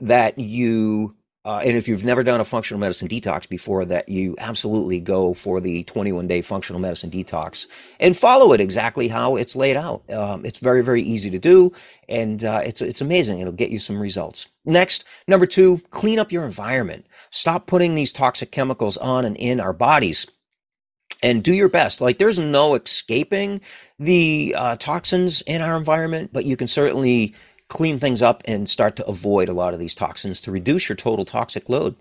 that 0.00 0.38
you 0.38 1.14
uh, 1.48 1.60
and 1.64 1.78
if 1.78 1.88
you've 1.88 2.04
never 2.04 2.22
done 2.22 2.40
a 2.40 2.44
functional 2.44 2.78
medicine 2.78 3.08
detox 3.08 3.48
before, 3.48 3.86
that 3.86 4.06
you 4.06 4.34
absolutely 4.36 5.00
go 5.00 5.32
for 5.32 5.60
the 5.60 5.82
21 5.84 6.28
day 6.28 6.42
functional 6.42 6.78
medicine 6.78 7.10
detox 7.10 7.66
and 7.98 8.14
follow 8.14 8.52
it 8.52 8.60
exactly 8.60 9.08
how 9.08 9.34
it's 9.34 9.56
laid 9.56 9.74
out. 9.74 10.02
Um, 10.12 10.44
it's 10.44 10.58
very, 10.58 10.84
very 10.84 11.02
easy 11.02 11.30
to 11.30 11.38
do, 11.38 11.72
and 12.06 12.44
uh, 12.44 12.60
it's 12.66 12.82
it's 12.82 13.00
amazing. 13.00 13.40
It'll 13.40 13.54
get 13.54 13.70
you 13.70 13.78
some 13.78 13.98
results. 13.98 14.46
Next, 14.66 15.06
number 15.26 15.46
two, 15.46 15.80
clean 15.88 16.18
up 16.18 16.30
your 16.30 16.44
environment. 16.44 17.06
Stop 17.30 17.66
putting 17.66 17.94
these 17.94 18.12
toxic 18.12 18.50
chemicals 18.50 18.98
on 18.98 19.24
and 19.24 19.34
in 19.38 19.58
our 19.58 19.72
bodies 19.72 20.26
and 21.22 21.42
do 21.42 21.54
your 21.54 21.70
best. 21.70 22.02
Like 22.02 22.18
there's 22.18 22.38
no 22.38 22.74
escaping 22.74 23.62
the 23.98 24.54
uh, 24.54 24.76
toxins 24.76 25.40
in 25.40 25.62
our 25.62 25.78
environment, 25.78 26.28
but 26.30 26.44
you 26.44 26.58
can 26.58 26.68
certainly 26.68 27.34
clean 27.68 27.98
things 27.98 28.22
up 28.22 28.42
and 28.46 28.68
start 28.68 28.96
to 28.96 29.06
avoid 29.06 29.48
a 29.48 29.52
lot 29.52 29.74
of 29.74 29.80
these 29.80 29.94
toxins 29.94 30.40
to 30.40 30.50
reduce 30.50 30.88
your 30.88 30.96
total 30.96 31.24
toxic 31.24 31.68
load. 31.68 31.94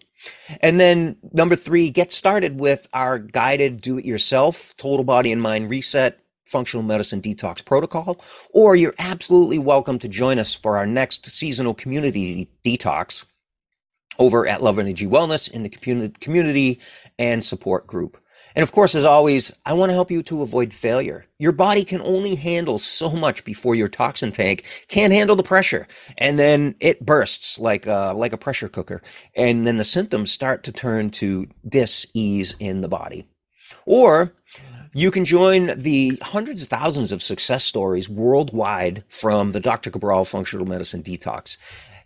And 0.61 0.79
then 0.79 1.17
number 1.33 1.55
three, 1.55 1.89
get 1.91 2.11
started 2.11 2.59
with 2.59 2.87
our 2.93 3.19
guided 3.19 3.81
do 3.81 3.97
it 3.97 4.05
yourself 4.05 4.75
total 4.77 5.03
body 5.03 5.31
and 5.31 5.41
mind 5.41 5.69
reset 5.69 6.19
functional 6.45 6.83
medicine 6.83 7.21
detox 7.21 7.63
protocol, 7.63 8.17
or 8.51 8.75
you're 8.75 8.95
absolutely 8.97 9.59
welcome 9.59 9.99
to 9.99 10.07
join 10.07 10.39
us 10.39 10.55
for 10.55 10.77
our 10.77 10.87
next 10.87 11.29
seasonal 11.29 11.73
community 11.73 12.49
detox 12.63 13.25
over 14.17 14.47
at 14.47 14.63
Love 14.63 14.79
Energy 14.79 15.05
Wellness 15.05 15.51
in 15.51 15.63
the 15.63 16.09
community 16.19 16.79
and 17.19 17.43
support 17.43 17.85
group. 17.85 18.17
And 18.57 18.63
of 18.63 18.71
course, 18.71 18.95
as 18.95 19.05
always, 19.05 19.53
I 19.67 19.73
want 19.73 19.91
to 19.91 19.93
help 19.93 20.09
you 20.09 20.23
to 20.23 20.41
avoid 20.41 20.73
failure. 20.73 21.27
Your 21.37 21.51
body 21.51 21.85
can 21.85 22.01
only 22.01 22.33
handle 22.33 22.79
so 22.79 23.11
much 23.11 23.43
before 23.43 23.75
your 23.75 23.87
toxin 23.87 24.31
tank 24.31 24.63
can't 24.87 25.13
handle 25.13 25.35
the 25.35 25.43
pressure. 25.43 25.87
And 26.17 26.39
then 26.39 26.73
it 26.79 27.05
bursts 27.05 27.59
like 27.59 27.85
a, 27.85 28.13
like 28.15 28.33
a 28.33 28.37
pressure 28.37 28.67
cooker. 28.67 29.03
And 29.35 29.67
then 29.67 29.77
the 29.77 29.83
symptoms 29.83 30.31
start 30.31 30.63
to 30.63 30.71
turn 30.71 31.11
to 31.11 31.47
dis-ease 31.69 32.55
in 32.59 32.81
the 32.81 32.87
body. 32.87 33.27
Or 33.85 34.33
you 34.91 35.11
can 35.11 35.23
join 35.23 35.79
the 35.79 36.17
hundreds 36.23 36.63
of 36.63 36.69
thousands 36.69 37.11
of 37.11 37.21
success 37.21 37.63
stories 37.63 38.09
worldwide 38.09 39.03
from 39.07 39.51
the 39.51 39.59
Dr. 39.59 39.91
Cabral 39.91 40.25
Functional 40.25 40.65
Medicine 40.65 41.03
Detox. 41.03 41.57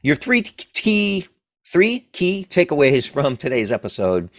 Your 0.01 0.17
three 0.17 0.41
key, 0.41 1.29
three 1.65 2.09
key 2.11 2.45
takeaways 2.49 3.09
from 3.09 3.37
today's 3.37 3.71
episode 3.71 4.29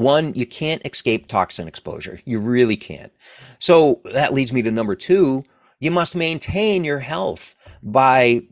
one, 0.00 0.34
you 0.34 0.46
can't 0.46 0.84
escape 0.84 1.26
toxin 1.26 1.68
exposure. 1.68 2.20
You 2.24 2.40
really 2.40 2.76
can't. 2.76 3.12
So 3.58 4.00
that 4.12 4.32
leads 4.32 4.52
me 4.52 4.62
to 4.62 4.70
number 4.70 4.94
two. 4.94 5.44
You 5.78 5.90
must 5.90 6.14
maintain 6.14 6.84
your 6.84 7.00
health 7.00 7.54
by 7.82 8.42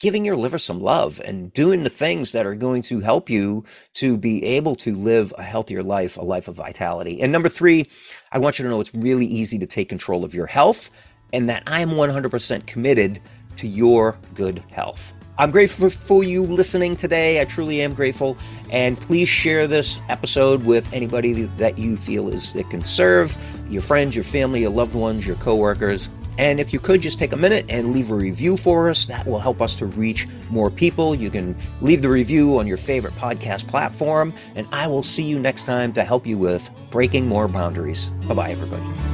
giving 0.00 0.24
your 0.24 0.36
liver 0.36 0.58
some 0.58 0.80
love 0.80 1.20
and 1.24 1.52
doing 1.52 1.82
the 1.82 1.90
things 1.90 2.32
that 2.32 2.46
are 2.46 2.54
going 2.54 2.82
to 2.82 3.00
help 3.00 3.28
you 3.28 3.64
to 3.94 4.16
be 4.16 4.44
able 4.44 4.76
to 4.76 4.94
live 4.94 5.32
a 5.36 5.42
healthier 5.42 5.82
life, 5.82 6.16
a 6.16 6.22
life 6.22 6.46
of 6.46 6.54
vitality. 6.54 7.20
And 7.20 7.32
number 7.32 7.48
three, 7.48 7.90
I 8.30 8.38
want 8.38 8.58
you 8.58 8.62
to 8.62 8.68
know 8.68 8.80
it's 8.80 8.94
really 8.94 9.26
easy 9.26 9.58
to 9.58 9.66
take 9.66 9.88
control 9.88 10.24
of 10.24 10.34
your 10.34 10.46
health 10.46 10.90
and 11.32 11.48
that 11.48 11.62
I 11.66 11.80
am 11.80 11.90
100% 11.90 12.66
committed 12.66 13.20
to 13.56 13.66
your 13.66 14.16
good 14.34 14.62
health. 14.70 15.12
I'm 15.38 15.52
grateful 15.52 15.88
for 15.88 16.24
you 16.24 16.42
listening 16.42 16.96
today. 16.96 17.40
I 17.40 17.44
truly 17.44 17.80
am 17.80 17.94
grateful. 17.94 18.36
And 18.70 18.98
please 18.98 19.28
share 19.28 19.68
this 19.68 20.00
episode 20.08 20.64
with 20.64 20.92
anybody 20.92 21.44
that 21.44 21.78
you 21.78 21.96
feel 21.96 22.28
is 22.28 22.52
that 22.54 22.68
can 22.70 22.84
serve 22.84 23.38
your 23.70 23.82
friends, 23.82 24.16
your 24.16 24.24
family, 24.24 24.62
your 24.62 24.70
loved 24.70 24.96
ones, 24.96 25.26
your 25.26 25.36
coworkers. 25.36 26.10
And 26.38 26.60
if 26.60 26.72
you 26.72 26.80
could 26.80 27.00
just 27.00 27.18
take 27.18 27.32
a 27.32 27.36
minute 27.36 27.66
and 27.68 27.92
leave 27.92 28.10
a 28.10 28.14
review 28.14 28.56
for 28.56 28.88
us, 28.88 29.06
that 29.06 29.26
will 29.26 29.38
help 29.40 29.62
us 29.62 29.74
to 29.76 29.86
reach 29.86 30.28
more 30.50 30.70
people. 30.70 31.14
You 31.14 31.30
can 31.30 31.56
leave 31.80 32.02
the 32.02 32.08
review 32.08 32.58
on 32.58 32.66
your 32.66 32.76
favorite 32.76 33.14
podcast 33.14 33.66
platform, 33.66 34.32
and 34.54 34.66
I 34.70 34.86
will 34.86 35.02
see 35.02 35.24
you 35.24 35.38
next 35.38 35.64
time 35.64 35.92
to 35.94 36.04
help 36.04 36.26
you 36.26 36.38
with 36.38 36.70
breaking 36.90 37.26
more 37.26 37.48
boundaries. 37.48 38.10
Bye 38.28 38.34
bye, 38.34 38.50
everybody. 38.50 39.07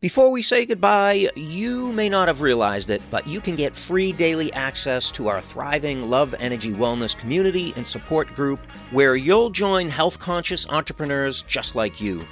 Before 0.00 0.30
we 0.30 0.42
say 0.42 0.64
goodbye, 0.64 1.28
you 1.34 1.92
may 1.92 2.08
not 2.08 2.28
have 2.28 2.40
realized 2.40 2.88
it, 2.88 3.02
but 3.10 3.26
you 3.26 3.40
can 3.40 3.56
get 3.56 3.74
free 3.74 4.12
daily 4.12 4.52
access 4.52 5.10
to 5.10 5.26
our 5.26 5.40
thriving 5.40 6.08
Love 6.08 6.36
Energy 6.38 6.70
Wellness 6.70 7.18
community 7.18 7.72
and 7.74 7.84
support 7.84 8.32
group 8.32 8.64
where 8.92 9.16
you'll 9.16 9.50
join 9.50 9.88
health 9.88 10.20
conscious 10.20 10.68
entrepreneurs 10.68 11.42
just 11.42 11.74
like 11.74 12.00
you. 12.00 12.24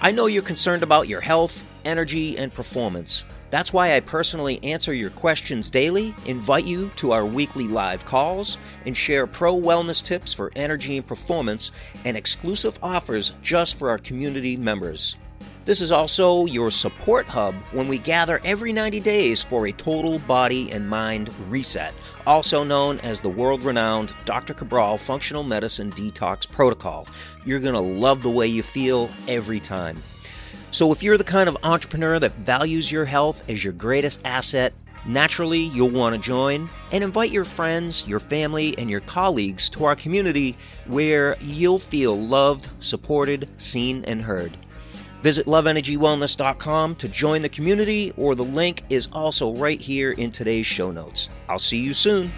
I 0.00 0.12
know 0.12 0.26
you're 0.26 0.44
concerned 0.44 0.84
about 0.84 1.08
your 1.08 1.20
health, 1.20 1.64
energy, 1.84 2.38
and 2.38 2.54
performance. 2.54 3.24
That's 3.50 3.72
why 3.72 3.96
I 3.96 4.00
personally 4.00 4.62
answer 4.62 4.94
your 4.94 5.10
questions 5.10 5.70
daily, 5.70 6.14
invite 6.26 6.66
you 6.66 6.92
to 6.96 7.10
our 7.10 7.26
weekly 7.26 7.66
live 7.66 8.06
calls, 8.06 8.58
and 8.86 8.96
share 8.96 9.26
pro 9.26 9.60
wellness 9.60 10.04
tips 10.04 10.32
for 10.32 10.52
energy 10.54 10.98
and 10.98 11.06
performance 11.06 11.72
and 12.04 12.16
exclusive 12.16 12.78
offers 12.80 13.32
just 13.42 13.76
for 13.76 13.90
our 13.90 13.98
community 13.98 14.56
members. 14.56 15.16
This 15.64 15.80
is 15.80 15.92
also 15.92 16.44
your 16.46 16.72
support 16.72 17.28
hub 17.28 17.54
when 17.70 17.86
we 17.86 17.96
gather 17.96 18.40
every 18.44 18.72
90 18.72 18.98
days 18.98 19.42
for 19.42 19.68
a 19.68 19.72
total 19.72 20.18
body 20.18 20.72
and 20.72 20.88
mind 20.88 21.30
reset, 21.48 21.94
also 22.26 22.64
known 22.64 22.98
as 23.00 23.20
the 23.20 23.28
world 23.28 23.62
renowned 23.62 24.12
Dr. 24.24 24.54
Cabral 24.54 24.98
Functional 24.98 25.44
Medicine 25.44 25.92
Detox 25.92 26.50
Protocol. 26.50 27.06
You're 27.44 27.60
going 27.60 27.74
to 27.74 27.80
love 27.80 28.24
the 28.24 28.30
way 28.30 28.48
you 28.48 28.60
feel 28.64 29.08
every 29.28 29.60
time. 29.60 30.02
So, 30.72 30.90
if 30.90 31.00
you're 31.00 31.18
the 31.18 31.22
kind 31.22 31.48
of 31.48 31.56
entrepreneur 31.62 32.18
that 32.18 32.34
values 32.38 32.90
your 32.90 33.04
health 33.04 33.48
as 33.48 33.62
your 33.62 33.74
greatest 33.74 34.20
asset, 34.24 34.72
naturally 35.06 35.60
you'll 35.60 35.90
want 35.90 36.16
to 36.16 36.20
join 36.20 36.68
and 36.90 37.04
invite 37.04 37.30
your 37.30 37.44
friends, 37.44 38.04
your 38.08 38.18
family, 38.18 38.76
and 38.78 38.90
your 38.90 39.00
colleagues 39.02 39.68
to 39.70 39.84
our 39.84 39.94
community 39.94 40.56
where 40.86 41.36
you'll 41.40 41.78
feel 41.78 42.18
loved, 42.18 42.68
supported, 42.80 43.48
seen, 43.58 44.04
and 44.06 44.22
heard. 44.22 44.58
Visit 45.22 45.46
loveenergywellness.com 45.46 46.96
to 46.96 47.08
join 47.08 47.42
the 47.42 47.48
community, 47.48 48.12
or 48.16 48.34
the 48.34 48.44
link 48.44 48.84
is 48.90 49.08
also 49.12 49.52
right 49.54 49.80
here 49.80 50.12
in 50.12 50.32
today's 50.32 50.66
show 50.66 50.90
notes. 50.90 51.30
I'll 51.48 51.58
see 51.58 51.78
you 51.78 51.94
soon. 51.94 52.32